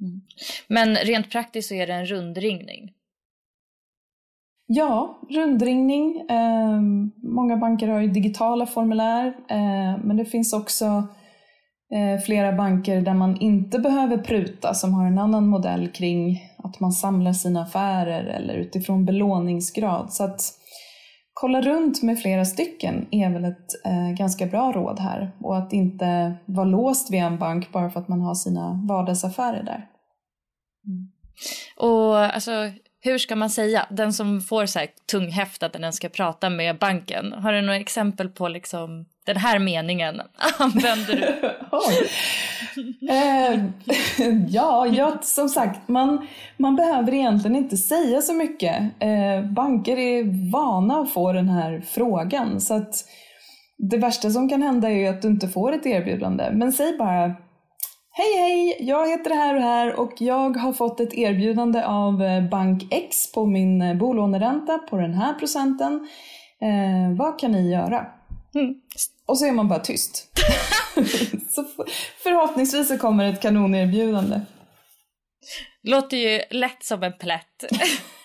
Mm. 0.00 0.20
Men 0.68 0.96
rent 0.96 1.30
praktiskt 1.30 1.68
så 1.68 1.74
är 1.74 1.86
det 1.86 1.92
en 1.92 2.06
rundringning? 2.06 2.92
Ja, 4.66 5.20
rundringning. 5.30 6.20
Eh, 6.30 6.80
många 7.22 7.56
banker 7.56 7.88
har 7.88 8.00
ju 8.00 8.08
digitala 8.08 8.66
formulär, 8.66 9.26
eh, 9.26 9.98
men 10.04 10.16
det 10.16 10.24
finns 10.24 10.52
också 10.52 10.84
eh, 11.94 12.20
flera 12.24 12.52
banker 12.52 13.00
där 13.00 13.14
man 13.14 13.36
inte 13.40 13.78
behöver 13.78 14.18
pruta, 14.18 14.74
som 14.74 14.94
har 14.94 15.06
en 15.06 15.18
annan 15.18 15.46
modell 15.46 15.88
kring 15.88 16.42
att 16.58 16.80
man 16.80 16.92
samlar 16.92 17.32
sina 17.32 17.62
affärer 17.62 18.24
eller 18.24 18.54
utifrån 18.54 19.04
belåningsgrad. 19.04 20.12
Så 20.12 20.24
att 20.24 20.59
kolla 21.34 21.60
runt 21.60 22.02
med 22.02 22.20
flera 22.20 22.44
stycken 22.44 23.06
är 23.10 23.30
väl 23.30 23.44
ett 23.44 23.86
eh, 23.86 24.10
ganska 24.18 24.46
bra 24.46 24.72
råd 24.72 24.98
här. 24.98 25.30
Och 25.40 25.56
att 25.56 25.72
inte 25.72 26.34
vara 26.46 26.66
låst 26.66 27.10
vid 27.10 27.20
en 27.20 27.38
bank 27.38 27.72
bara 27.72 27.90
för 27.90 28.00
att 28.00 28.08
man 28.08 28.20
har 28.20 28.34
sina 28.34 28.80
vardagsaffärer 28.88 29.62
där. 29.62 29.86
Mm. 30.86 31.10
Och 31.76 32.16
alltså 32.16 32.52
hur 33.02 33.18
ska 33.18 33.36
man 33.36 33.50
säga, 33.50 33.86
den 33.90 34.12
som 34.12 34.40
får 34.40 34.66
så 34.66 34.78
här 34.78 34.88
tunghäftat 35.10 35.74
när 35.74 35.80
den 35.80 35.92
ska 35.92 36.08
prata 36.08 36.50
med 36.50 36.78
banken. 36.78 37.32
Har 37.32 37.52
du 37.52 37.60
några 37.60 37.76
exempel 37.80 38.28
på 38.28 38.48
liksom 38.48 39.06
den 39.34 39.42
här 39.42 39.58
meningen 39.58 40.20
använder 40.58 41.16
du? 41.16 41.50
eh, 43.08 43.64
ja, 44.48 44.86
ja, 44.86 45.18
som 45.22 45.48
sagt, 45.48 45.88
man, 45.88 46.26
man 46.56 46.76
behöver 46.76 47.14
egentligen 47.14 47.56
inte 47.56 47.76
säga 47.76 48.22
så 48.22 48.34
mycket. 48.34 48.76
Eh, 48.98 49.50
banker 49.52 49.96
är 49.96 50.50
vana 50.52 51.00
att 51.00 51.12
få 51.12 51.32
den 51.32 51.48
här 51.48 51.82
frågan. 51.86 52.60
Så 52.60 52.74
att 52.74 52.94
det 53.78 53.96
värsta 53.96 54.30
som 54.30 54.48
kan 54.48 54.62
hända 54.62 54.90
är 54.90 55.10
att 55.10 55.22
du 55.22 55.28
inte 55.28 55.48
får 55.48 55.72
ett 55.72 55.86
erbjudande. 55.86 56.50
Men 56.52 56.72
säg 56.72 56.96
bara 56.98 57.34
Hej 58.12 58.36
hej! 58.36 58.76
Jag 58.80 59.08
heter 59.08 59.30
det 59.30 59.36
här 59.36 59.54
och 59.54 59.62
här 59.62 60.00
och 60.00 60.12
jag 60.18 60.56
har 60.56 60.72
fått 60.72 61.00
ett 61.00 61.14
erbjudande 61.14 61.84
av 61.84 62.22
eh, 62.22 62.48
Bank 62.48 62.86
X 62.90 63.32
på 63.32 63.46
min 63.46 63.82
eh, 63.82 63.96
bolåneränta 63.96 64.78
på 64.78 64.96
den 64.96 65.14
här 65.14 65.34
procenten. 65.34 66.08
Eh, 66.60 67.16
vad 67.16 67.38
kan 67.38 67.52
ni 67.52 67.70
göra? 67.72 68.06
Mm. 68.54 68.74
Och 69.30 69.38
så 69.38 69.46
är 69.46 69.52
man 69.52 69.68
bara 69.68 69.78
tyst. 69.78 70.38
så 71.50 71.64
förhoppningsvis 72.22 72.88
så 72.88 72.98
kommer 72.98 73.32
ett 73.32 73.42
kanonerbjudande. 73.42 74.40
Låter 75.82 76.16
ju 76.16 76.40
lätt 76.50 76.84
som 76.84 77.02
en 77.02 77.18
plätt. 77.18 77.64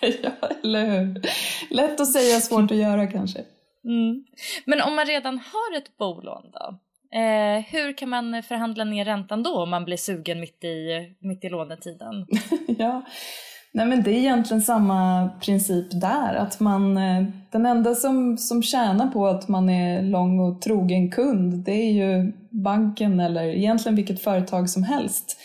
ja, 0.00 0.30
eller 0.62 0.86
hur? 0.86 1.22
Lätt 1.70 2.00
att 2.00 2.12
säga, 2.12 2.40
svårt 2.40 2.70
att 2.70 2.76
göra 2.76 3.06
kanske. 3.06 3.38
Mm. 3.84 4.24
Men 4.64 4.80
om 4.80 4.96
man 4.96 5.06
redan 5.06 5.38
har 5.38 5.78
ett 5.78 5.96
bolån 5.96 6.50
då? 6.52 6.78
Eh, 7.18 7.60
hur 7.60 7.96
kan 7.96 8.08
man 8.08 8.42
förhandla 8.42 8.84
ner 8.84 9.04
räntan 9.04 9.42
då 9.42 9.62
om 9.62 9.70
man 9.70 9.84
blir 9.84 9.96
sugen 9.96 10.40
mitt 10.40 10.64
i, 10.64 10.88
mitt 11.20 11.44
i 11.44 11.48
lånetiden? 11.48 12.26
ja, 12.78 13.02
Nej, 13.76 13.86
men 13.86 14.02
det 14.02 14.10
är 14.10 14.18
egentligen 14.18 14.62
samma 14.62 15.30
princip 15.40 16.00
där. 16.00 16.34
Att 16.34 16.60
man, 16.60 16.96
eh, 16.96 17.24
den 17.50 17.66
enda 17.66 17.94
som, 17.94 18.38
som 18.38 18.62
tjänar 18.62 19.06
på 19.06 19.26
att 19.26 19.48
man 19.48 19.70
är 19.70 20.02
lång 20.02 20.40
och 20.40 20.62
trogen 20.62 21.10
kund, 21.10 21.64
det 21.64 21.72
är 21.72 21.92
ju 21.92 22.32
banken 22.50 23.20
eller 23.20 23.44
egentligen 23.44 23.96
vilket 23.96 24.22
företag 24.22 24.70
som 24.70 24.82
helst. 24.82 25.36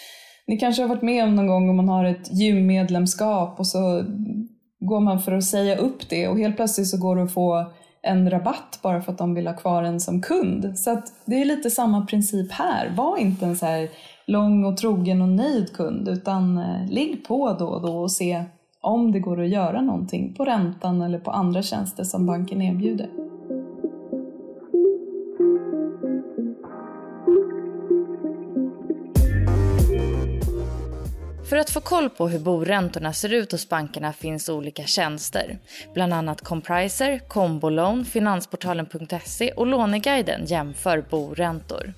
Ni 0.47 0.57
kanske 0.57 0.81
har 0.81 0.89
varit 0.89 1.01
med 1.01 1.23
om 1.23 1.35
någon 1.35 1.47
gång 1.47 1.69
om 1.69 1.75
man 1.75 1.89
har 1.89 2.05
ett 2.05 2.33
gymmedlemskap 2.33 3.59
och 3.59 3.67
så 3.67 4.03
går 4.79 4.99
man 4.99 5.21
för 5.21 5.31
att 5.31 5.43
säga 5.43 5.77
upp 5.77 6.09
det 6.09 6.27
och 6.27 6.37
helt 6.37 6.55
plötsligt 6.55 6.87
så 6.87 6.97
går 6.97 7.15
det 7.15 7.23
att 7.23 7.33
få 7.33 7.71
en 8.03 8.29
rabatt 8.29 8.79
bara 8.81 9.01
för 9.01 9.11
att 9.11 9.17
de 9.17 9.33
vill 9.33 9.47
ha 9.47 9.53
kvar 9.53 9.83
en 9.83 9.99
som 9.99 10.21
kund. 10.21 10.79
Så 10.79 10.91
att 10.91 11.05
det 11.25 11.41
är 11.41 11.45
lite 11.45 11.69
samma 11.69 12.05
princip 12.05 12.51
här. 12.51 12.93
Var 12.95 13.17
inte 13.17 13.45
en 13.45 13.57
så 13.57 13.65
här 13.65 13.89
lång 14.25 14.65
och 14.65 14.77
trogen 14.77 15.21
och 15.21 15.27
nöjd 15.27 15.73
kund 15.73 16.07
utan 16.07 16.57
eh, 16.57 16.89
ligg 16.89 17.25
på 17.27 17.53
då 17.60 17.67
och 17.67 17.81
då 17.81 17.97
och 17.97 18.12
se 18.12 18.43
om 18.81 19.12
det 19.12 19.19
går 19.19 19.41
att 19.41 19.49
göra 19.49 19.81
någonting 19.81 20.34
på 20.34 20.45
räntan 20.45 21.01
eller 21.01 21.19
på 21.19 21.31
andra 21.31 21.62
tjänster 21.62 22.03
som 22.03 22.25
banken 22.25 22.62
erbjuder. 22.62 23.10
För 31.51 31.57
att 31.57 31.69
få 31.69 31.81
koll 31.81 32.10
på 32.10 32.27
hur 32.27 32.39
boräntorna 32.39 33.13
ser 33.13 33.34
ut 33.34 33.51
hos 33.51 33.69
bankerna 33.69 34.13
finns 34.13 34.49
olika 34.49 34.84
tjänster. 34.84 35.57
Bland 35.93 36.13
annat 36.13 36.41
Compriser, 36.41 37.19
Combolån, 37.27 38.05
Finansportalen.se 38.05 39.51
och 39.51 39.67
Låneguiden 39.67 40.45
jämför 40.45 41.05
boräntor. 41.10 41.93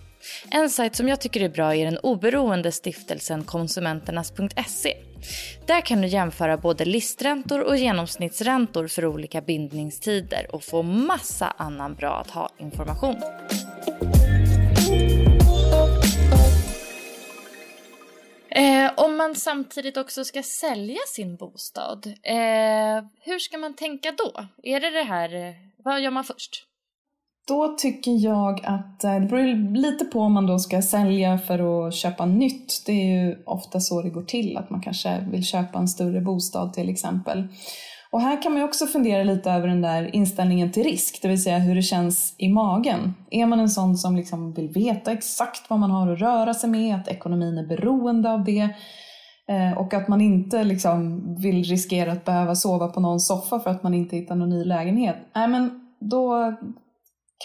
En 0.52 0.70
sajt 0.70 0.96
som 0.96 1.08
jag 1.08 1.22
tycker 1.22 1.42
är 1.42 1.50
bra 1.50 1.76
är 1.76 1.86
den 1.86 1.98
oberoende 1.98 2.72
stiftelsen 2.72 3.44
Konsumenternas.se. 3.44 4.98
Där 5.66 5.82
kan 5.82 6.02
du 6.02 6.08
jämföra 6.08 6.58
både 6.58 6.86
listräntor 6.86 7.60
och 7.60 7.78
genomsnittsräntor 7.78 8.88
för 8.88 9.06
olika 9.06 9.42
bindningstider 9.42 10.56
och 10.56 10.64
få 10.64 10.84
massa 10.84 11.54
annan 11.58 11.96
bra 11.96 12.16
att 12.16 12.32
ha 12.32 12.50
information. 12.58 13.16
Eh, 18.56 18.92
om 18.98 19.18
man 19.18 19.36
samtidigt 19.36 19.98
också 19.98 20.26
ska 20.26 20.44
sälja 20.44 21.00
sin 21.08 21.36
bostad, 21.36 22.08
eh, 22.24 23.06
hur 23.22 23.40
ska 23.40 23.58
man 23.58 23.76
tänka 23.76 24.12
då? 24.12 24.48
Är 24.64 24.80
det 24.80 24.90
det 24.90 25.04
här, 25.04 25.36
eh, 25.36 25.54
vad 25.78 26.02
gör 26.02 26.12
man 26.12 26.24
först? 26.24 26.68
Då 27.48 27.76
tycker 27.78 28.12
jag 28.12 28.66
att 28.66 29.04
eh, 29.04 29.20
det 29.20 29.28
beror 29.28 29.76
lite 29.76 30.06
på 30.06 30.20
om 30.20 30.34
man 30.34 30.48
då 30.48 30.60
ska 30.60 30.82
sälja 30.82 31.38
för 31.38 31.88
att 31.88 31.94
köpa 31.94 32.26
nytt. 32.26 32.84
Det 32.86 32.92
är 32.92 33.26
ju 33.26 33.44
ofta 33.46 33.80
så 33.80 34.02
det 34.02 34.10
går 34.10 34.24
till, 34.24 34.58
att 34.58 34.70
man 34.70 34.82
kanske 34.82 35.28
vill 35.32 35.46
köpa 35.46 35.80
en 35.80 35.88
större 35.88 36.22
bostad 36.22 36.74
till 36.74 36.90
exempel. 36.90 37.48
Och 38.12 38.22
här 38.22 38.42
kan 38.42 38.52
man 38.52 38.62
ju 38.62 38.68
också 38.68 38.86
fundera 38.86 39.24
lite 39.24 39.52
över 39.52 39.68
den 39.68 39.82
där 39.82 40.16
inställningen 40.16 40.72
till 40.72 40.84
risk, 40.84 41.20
det 41.22 41.28
vill 41.28 41.44
säga 41.44 41.58
hur 41.58 41.76
det 41.76 41.82
känns 41.82 42.36
i 42.38 42.50
magen. 42.50 43.14
Är 43.32 43.46
man 43.46 43.60
en 43.60 43.70
sån 43.70 43.98
som 43.98 44.16
liksom 44.16 44.54
vill 44.54 44.70
veta 44.70 45.12
exakt 45.12 45.70
vad 45.70 45.80
man 45.80 45.92
har 45.92 46.12
att 46.12 46.20
röra 46.20 46.54
sig 46.54 46.70
med, 46.70 46.96
att 46.96 47.08
ekonomin 47.08 47.58
är 47.58 47.68
beroende 47.68 48.32
av 48.32 48.44
det 48.44 48.70
eh, 49.48 49.78
och 49.78 49.94
att 49.94 50.08
man 50.08 50.22
inte 50.22 50.64
liksom 50.64 51.22
vill 51.36 51.64
riskera 51.64 52.12
att 52.12 52.26
behöva 52.26 52.56
sova 52.56 52.88
på 52.88 53.00
någon 53.00 53.20
soffa 53.20 53.60
för 53.60 53.70
att 53.70 53.84
man 53.84 53.94
inte 53.94 54.16
hittar 54.16 54.36
någon 54.36 54.50
ny 54.50 54.66
lägenhet. 54.66 55.18
Nej, 55.36 55.48
men 55.48 55.80
då 56.00 56.54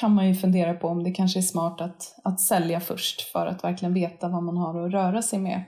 kan 0.01 0.15
man 0.15 0.29
ju 0.29 0.35
fundera 0.35 0.75
på 0.75 0.89
om 0.89 1.05
det 1.05 1.11
kanske 1.11 1.41
är 1.41 1.43
smart 1.43 1.81
att, 1.81 2.15
att 2.25 2.41
sälja 2.41 2.81
först 2.81 3.21
för 3.33 3.47
att 3.47 3.65
verkligen 3.65 3.95
veta 3.95 4.29
vad 4.29 4.43
man 4.43 4.57
har 4.57 4.87
att 4.87 4.93
röra 4.93 5.23
sig 5.23 5.39
med. 5.39 5.65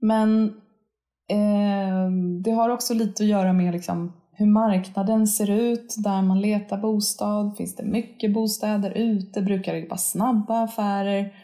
Men 0.00 0.44
eh, 1.28 2.10
det 2.44 2.50
har 2.50 2.68
också 2.68 2.94
lite 2.94 3.22
att 3.22 3.28
göra 3.28 3.52
med 3.52 3.72
liksom 3.72 4.12
hur 4.32 4.46
marknaden 4.46 5.26
ser 5.26 5.50
ut 5.50 5.94
där 5.98 6.22
man 6.22 6.40
letar 6.40 6.78
bostad. 6.78 7.56
Finns 7.56 7.76
det 7.76 7.84
mycket 7.84 8.32
bostäder 8.32 8.90
ute? 8.90 9.42
Brukar 9.42 9.74
det 9.74 9.86
vara 9.86 9.96
snabba 9.96 10.62
affärer? 10.62 11.34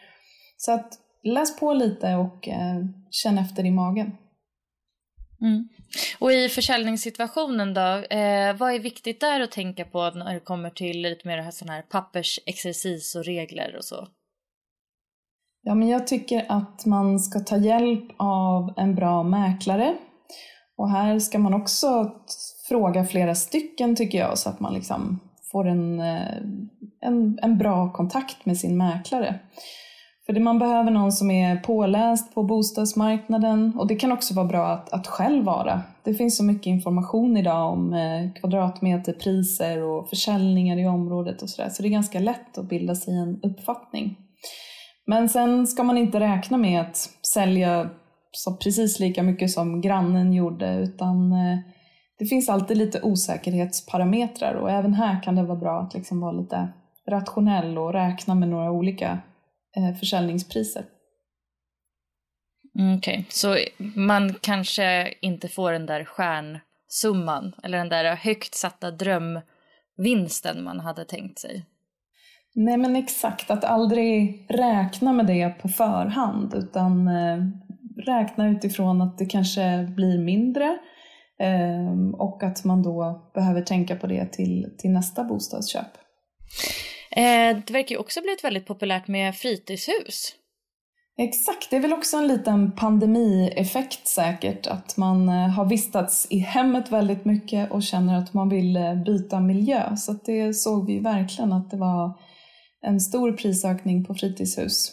Så 0.56 0.72
att 0.72 0.88
läs 1.22 1.60
på 1.60 1.72
lite 1.72 2.14
och 2.14 2.48
eh, 2.48 2.84
känn 3.10 3.38
efter 3.38 3.66
i 3.66 3.70
magen. 3.70 4.12
Mm. 5.42 5.68
Och 6.18 6.32
i 6.32 6.48
försäljningssituationen 6.48 7.74
då, 7.74 8.16
eh, 8.16 8.56
vad 8.56 8.74
är 8.74 8.78
viktigt 8.78 9.20
där 9.20 9.40
att 9.40 9.50
tänka 9.50 9.84
på 9.84 10.10
när 10.10 10.34
det 10.34 10.40
kommer 10.40 10.70
till 10.70 11.02
lite 11.02 11.28
mer 11.28 11.38
här, 11.38 11.50
sån 11.50 11.68
här 11.68 11.82
pappersexercis 11.82 13.14
och 13.14 13.24
regler 13.24 13.76
och 13.76 13.84
så? 13.84 14.08
Ja, 15.62 15.74
men 15.74 15.88
jag 15.88 16.06
tycker 16.06 16.46
att 16.48 16.86
man 16.86 17.18
ska 17.18 17.40
ta 17.40 17.56
hjälp 17.56 18.04
av 18.16 18.74
en 18.76 18.94
bra 18.94 19.22
mäklare. 19.22 19.96
Och 20.76 20.90
här 20.90 21.18
ska 21.18 21.38
man 21.38 21.54
också 21.54 22.12
fråga 22.68 23.04
flera 23.04 23.34
stycken 23.34 23.96
tycker 23.96 24.18
jag, 24.18 24.38
så 24.38 24.48
att 24.48 24.60
man 24.60 24.74
liksom 24.74 25.20
får 25.52 25.68
en, 25.68 26.00
eh, 26.00 26.36
en, 27.00 27.38
en 27.42 27.58
bra 27.58 27.92
kontakt 27.92 28.46
med 28.46 28.58
sin 28.58 28.76
mäklare. 28.76 29.38
För 30.28 30.32
det 30.32 30.40
man 30.40 30.58
behöver 30.58 30.90
någon 30.90 31.12
som 31.12 31.30
är 31.30 31.56
påläst 31.56 32.34
på 32.34 32.42
bostadsmarknaden 32.42 33.72
och 33.78 33.86
det 33.86 33.96
kan 33.96 34.12
också 34.12 34.34
vara 34.34 34.46
bra 34.46 34.66
att, 34.66 34.92
att 34.92 35.06
själv 35.06 35.44
vara. 35.44 35.82
Det 36.04 36.14
finns 36.14 36.36
så 36.36 36.44
mycket 36.44 36.66
information 36.66 37.36
idag 37.36 37.72
om 37.72 37.94
eh, 37.94 38.32
kvadratmeterpriser 38.40 39.82
och 39.82 40.08
försäljningar 40.08 40.78
i 40.78 40.86
området 40.86 41.42
och 41.42 41.50
sådär 41.50 41.68
så 41.68 41.82
det 41.82 41.88
är 41.88 41.90
ganska 41.90 42.18
lätt 42.18 42.58
att 42.58 42.68
bilda 42.68 42.94
sig 42.94 43.14
en 43.14 43.40
uppfattning. 43.42 44.18
Men 45.06 45.28
sen 45.28 45.66
ska 45.66 45.82
man 45.82 45.98
inte 45.98 46.20
räkna 46.20 46.56
med 46.56 46.80
att 46.80 46.96
sälja 47.34 47.90
så 48.32 48.56
precis 48.56 49.00
lika 49.00 49.22
mycket 49.22 49.50
som 49.50 49.80
grannen 49.80 50.32
gjorde 50.32 50.74
utan 50.74 51.32
eh, 51.32 51.58
det 52.18 52.26
finns 52.26 52.48
alltid 52.48 52.76
lite 52.76 53.02
osäkerhetsparametrar 53.02 54.54
och 54.54 54.70
även 54.70 54.94
här 54.94 55.22
kan 55.22 55.36
det 55.36 55.42
vara 55.42 55.58
bra 55.58 55.80
att 55.80 55.94
liksom 55.94 56.20
vara 56.20 56.32
lite 56.32 56.68
rationell 57.08 57.78
och 57.78 57.92
räkna 57.92 58.34
med 58.34 58.48
några 58.48 58.70
olika 58.70 59.18
försäljningspriser. 60.00 60.84
Mm, 62.78 62.98
okej, 62.98 63.14
okay. 63.14 63.24
så 63.28 63.56
man 63.94 64.34
kanske 64.40 65.14
inte 65.20 65.48
får 65.48 65.72
den 65.72 65.86
där 65.86 66.04
stjärnsumman 66.04 67.54
eller 67.62 67.78
den 67.78 67.88
där 67.88 68.16
högt 68.16 68.54
satta 68.54 68.90
drömvinsten 68.90 70.64
man 70.64 70.80
hade 70.80 71.04
tänkt 71.04 71.38
sig? 71.38 71.64
Nej 72.54 72.76
men 72.76 72.96
exakt, 72.96 73.50
att 73.50 73.64
aldrig 73.64 74.46
räkna 74.48 75.12
med 75.12 75.26
det 75.26 75.48
på 75.62 75.68
förhand 75.68 76.54
utan 76.54 77.08
eh, 77.08 77.44
räkna 78.06 78.48
utifrån 78.48 79.02
att 79.02 79.18
det 79.18 79.26
kanske 79.26 79.88
blir 79.96 80.18
mindre 80.18 80.78
eh, 81.40 82.10
och 82.12 82.42
att 82.42 82.64
man 82.64 82.82
då 82.82 83.30
behöver 83.34 83.62
tänka 83.62 83.96
på 83.96 84.06
det 84.06 84.32
till, 84.32 84.74
till 84.78 84.90
nästa 84.90 85.24
bostadsköp. 85.24 85.98
Eh, 87.10 87.56
det 87.66 87.70
verkar 87.70 87.94
ju 87.94 88.00
också 88.00 88.20
blivit 88.20 88.44
väldigt 88.44 88.66
populärt 88.66 89.08
med 89.08 89.36
fritidshus. 89.36 90.34
Exakt, 91.20 91.70
det 91.70 91.76
är 91.76 91.80
väl 91.80 91.92
också 91.92 92.16
en 92.16 92.26
liten 92.26 92.72
pandemieffekt 92.72 94.08
säkert 94.08 94.66
att 94.66 94.96
man 94.96 95.28
eh, 95.28 95.48
har 95.48 95.64
vistats 95.64 96.26
i 96.30 96.38
hemmet 96.38 96.92
väldigt 96.92 97.24
mycket 97.24 97.70
och 97.70 97.82
känner 97.82 98.18
att 98.18 98.34
man 98.34 98.48
vill 98.48 98.76
eh, 98.76 98.94
byta 98.94 99.40
miljö. 99.40 99.96
Så 99.96 100.12
det 100.12 100.54
såg 100.54 100.86
vi 100.86 100.98
verkligen 100.98 101.52
att 101.52 101.70
det 101.70 101.76
var 101.76 102.18
en 102.86 103.00
stor 103.00 103.32
prisökning 103.32 104.04
på 104.04 104.14
fritidshus. 104.14 104.92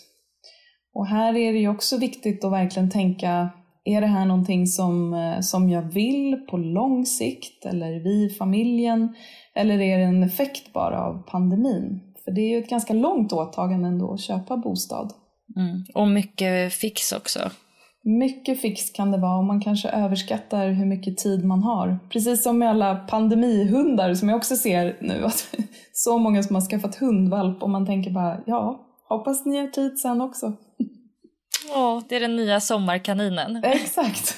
Och 0.93 1.07
här 1.07 1.35
är 1.35 1.53
det 1.53 1.59
ju 1.59 1.69
också 1.69 1.97
viktigt 1.97 2.43
att 2.43 2.51
verkligen 2.51 2.91
tänka, 2.91 3.49
är 3.83 4.01
det 4.01 4.07
här 4.07 4.25
någonting 4.25 4.67
som, 4.67 5.13
eh, 5.13 5.39
som 5.39 5.69
jag 5.69 5.81
vill 5.81 6.45
på 6.49 6.57
lång 6.57 7.05
sikt 7.05 7.65
eller 7.65 8.03
vi 8.03 8.25
i 8.25 8.29
familjen? 8.29 9.15
Eller 9.55 9.81
är 9.81 9.97
det 9.97 10.03
en 10.03 10.23
effekt 10.23 10.73
bara 10.73 11.03
av 11.03 11.23
pandemin? 11.27 11.99
För 12.23 12.31
det 12.31 12.41
är 12.41 12.49
ju 12.49 12.57
ett 12.57 12.69
ganska 12.69 12.93
långt 12.93 13.33
åtagande 13.33 13.87
ändå 13.87 14.13
att 14.13 14.21
köpa 14.21 14.57
bostad. 14.57 15.13
Mm. 15.55 15.83
Och 15.93 16.07
mycket 16.07 16.73
fix 16.73 17.11
också. 17.11 17.39
Mycket 18.03 18.61
fix 18.61 18.89
kan 18.89 19.11
det 19.11 19.17
vara 19.17 19.37
och 19.37 19.43
man 19.43 19.61
kanske 19.61 19.89
överskattar 19.89 20.69
hur 20.69 20.85
mycket 20.85 21.17
tid 21.17 21.45
man 21.45 21.63
har. 21.63 21.99
Precis 22.09 22.43
som 22.43 22.59
med 22.59 22.69
alla 22.69 22.95
pandemihundar 22.95 24.13
som 24.13 24.29
jag 24.29 24.35
också 24.37 24.55
ser 24.55 24.97
nu. 25.01 25.25
Att 25.25 25.55
så 25.93 26.17
många 26.17 26.43
som 26.43 26.55
har 26.55 26.61
skaffat 26.61 26.95
hundvalp 26.95 27.63
och 27.63 27.69
man 27.69 27.85
tänker 27.85 28.11
bara 28.11 28.37
ja, 28.45 28.87
hoppas 29.09 29.45
ni 29.45 29.57
har 29.57 29.67
tid 29.67 29.99
sen 29.99 30.21
också. 30.21 30.53
Ja, 31.69 32.01
det 32.09 32.15
är 32.15 32.19
den 32.19 32.35
nya 32.35 32.59
sommarkaninen. 32.59 33.55
Exakt. 33.63 34.37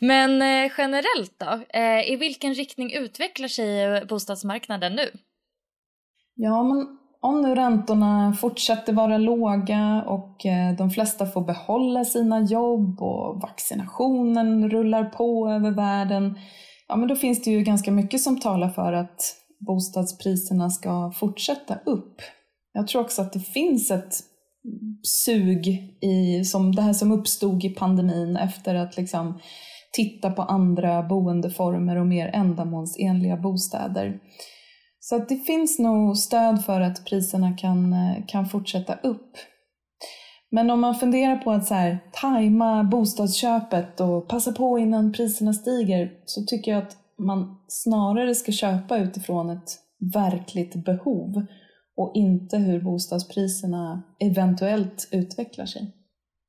Men 0.00 0.42
eh, 0.42 0.72
generellt 0.78 1.38
då? 1.38 1.78
Eh, 1.78 2.12
I 2.12 2.16
vilken 2.16 2.54
riktning 2.54 2.92
utvecklar 2.92 3.48
sig 3.48 3.82
eh, 3.82 4.04
bostadsmarknaden 4.04 4.92
nu? 4.96 5.10
Ja, 6.34 6.62
men 6.62 6.98
om 7.20 7.42
nu 7.42 7.54
räntorna 7.54 8.36
fortsätter 8.40 8.92
vara 8.92 9.18
låga 9.18 10.04
och 10.06 10.46
eh, 10.46 10.76
de 10.76 10.90
flesta 10.90 11.26
får 11.26 11.40
behålla 11.40 12.04
sina 12.04 12.40
jobb 12.40 13.02
och 13.02 13.40
vaccinationen 13.40 14.70
rullar 14.70 15.04
på 15.04 15.48
över 15.48 15.70
världen, 15.70 16.38
ja 16.88 16.96
men 16.96 17.08
då 17.08 17.16
finns 17.16 17.42
det 17.42 17.50
ju 17.50 17.62
ganska 17.62 17.90
mycket 17.90 18.20
som 18.20 18.40
talar 18.40 18.68
för 18.68 18.92
att 18.92 19.34
bostadspriserna 19.66 20.70
ska 20.70 21.12
fortsätta 21.16 21.78
upp. 21.86 22.20
Jag 22.72 22.88
tror 22.88 23.02
också 23.02 23.22
att 23.22 23.32
det 23.32 23.40
finns 23.40 23.90
ett 23.90 24.14
sug 25.02 25.68
i, 26.00 26.44
som 26.44 26.74
det 26.74 26.82
här 26.82 26.92
som 26.92 27.12
uppstod 27.12 27.64
i 27.64 27.68
pandemin 27.68 28.36
efter 28.36 28.74
att 28.74 28.96
liksom 28.96 29.40
titta 29.92 30.30
på 30.30 30.42
andra 30.42 31.02
boendeformer 31.02 31.96
och 31.96 32.06
mer 32.06 32.30
ändamålsenliga 32.34 33.36
bostäder. 33.36 34.20
Så 35.00 35.16
att 35.16 35.28
det 35.28 35.36
finns 35.36 35.78
nog 35.78 36.16
stöd 36.16 36.64
för 36.64 36.80
att 36.80 37.04
priserna 37.04 37.56
kan, 37.56 37.92
eh, 37.92 38.26
kan 38.26 38.46
fortsätta 38.46 38.94
upp. 38.94 39.36
Men 40.50 40.70
om 40.70 40.80
man 40.80 40.94
funderar 40.94 41.36
på 41.36 41.50
att 41.50 41.66
så 41.66 41.74
här, 41.74 41.98
tajma 42.12 42.84
bostadsköpet 42.84 44.00
och 44.00 44.28
passa 44.28 44.52
på 44.52 44.78
innan 44.78 45.12
priserna 45.12 45.52
stiger 45.52 46.12
så 46.24 46.42
tycker 46.44 46.70
jag 46.70 46.82
att 46.82 46.96
man 47.18 47.56
snarare 47.68 48.34
ska 48.34 48.52
köpa 48.52 48.98
utifrån 48.98 49.50
ett 49.50 49.78
verkligt 50.14 50.84
behov 50.84 51.46
och 51.96 52.12
inte 52.14 52.58
hur 52.58 52.80
bostadspriserna 52.80 54.02
eventuellt 54.20 55.08
utvecklar 55.12 55.66
sig. 55.66 55.94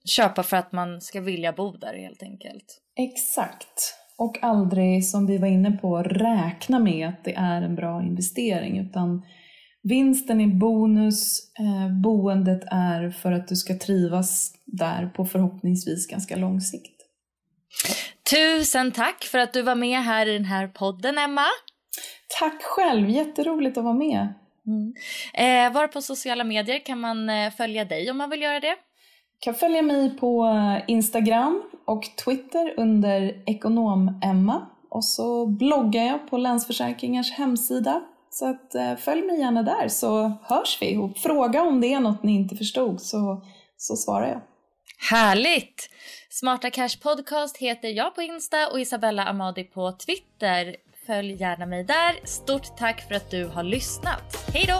Köpa 0.10 0.44
för 0.44 0.58
att 0.58 0.72
man 0.72 1.02
ska 1.02 1.22
vilja 1.22 1.54
bo 1.54 1.78
där 1.78 1.94
helt 1.94 2.24
enkelt. 2.24 2.82
Exakt. 2.96 3.96
Och 4.18 4.44
aldrig, 4.44 5.06
som 5.06 5.28
vi 5.28 5.38
var 5.38 5.48
inne 5.48 5.72
på, 5.72 6.04
räkna 6.04 6.80
med 6.80 7.08
att 7.08 7.24
det 7.24 7.34
är 7.36 7.62
en 7.62 7.76
bra 7.76 8.04
investering 8.04 8.80
utan 8.80 9.22
vinsten 9.84 10.42
är 10.42 10.48
bonus, 10.48 11.40
eh, 11.60 12.02
boendet 12.02 12.62
är 12.72 13.10
för 13.10 13.32
att 13.32 13.48
du 13.48 13.56
ska 13.56 13.78
trivas 13.78 14.54
där 14.66 15.08
på 15.16 15.26
förhoppningsvis 15.26 16.08
ganska 16.08 16.36
lång 16.36 16.62
sikt. 16.62 16.96
Tusen 18.32 18.92
tack 18.92 19.24
för 19.24 19.40
att 19.40 19.54
du 19.54 19.62
var 19.62 19.76
med 19.76 20.04
här 20.04 20.26
i 20.26 20.34
den 20.34 20.46
här 20.46 20.68
podden, 20.68 21.18
Emma. 21.18 21.46
Tack 22.40 22.62
själv, 22.64 23.10
jätteroligt 23.10 23.78
att 23.78 23.84
vara 23.84 23.94
med. 23.94 24.34
Mm. 24.68 24.94
Eh, 25.34 25.74
var 25.74 25.88
på 25.88 26.02
sociala 26.02 26.44
medier 26.44 26.86
kan 26.86 27.00
man 27.00 27.30
eh, 27.30 27.52
följa 27.52 27.86
dig 27.86 28.12
om 28.12 28.18
man 28.18 28.30
vill 28.30 28.42
göra 28.42 28.60
det? 28.60 28.76
Kan 29.40 29.54
följa 29.54 29.82
mig 29.82 30.18
på 30.18 30.56
Instagram 30.88 31.64
och 31.86 32.04
Twitter 32.26 32.74
under 32.78 33.44
ekonom-Emma. 33.46 34.68
Och 34.90 35.06
så 35.06 35.46
bloggar 35.46 36.04
jag 36.04 36.30
på 36.30 36.38
Länsförsäkringars 36.38 37.32
hemsida. 37.32 38.02
Så 38.30 38.50
att, 38.50 38.76
eh, 38.76 38.96
följ 38.96 39.22
mig 39.22 39.40
gärna 39.40 39.64
där 39.64 39.88
så 39.88 40.32
hörs 40.44 40.78
vi. 40.82 40.98
Och 40.98 41.18
fråga 41.18 41.62
om 41.62 41.82
det 41.82 41.94
är 41.94 42.00
något 42.00 42.24
ni 42.24 42.36
inte 42.36 42.56
förstod 42.56 43.02
så, 43.02 43.42
så 43.78 43.96
svarar 43.96 44.28
jag. 44.28 44.42
Härligt! 45.12 45.90
Smarta 46.30 46.70
Cash 46.70 47.00
Podcast 47.02 47.58
heter 47.58 47.88
jag 47.88 48.16
på 48.16 48.22
Insta 48.22 48.68
och 48.72 48.80
Isabella 48.80 49.24
Amadi 49.24 49.64
på 49.64 49.92
Twitter. 49.92 50.76
Följ 51.06 51.34
gärna 51.34 51.66
mig 51.66 51.84
där. 51.84 52.28
Stort 52.28 52.78
tack 52.78 53.08
för 53.08 53.16
att 53.16 53.32
du 53.32 53.46
har 53.46 53.64
lyssnat. 53.64 54.50
Hej 54.54 54.66
då! 54.68 54.80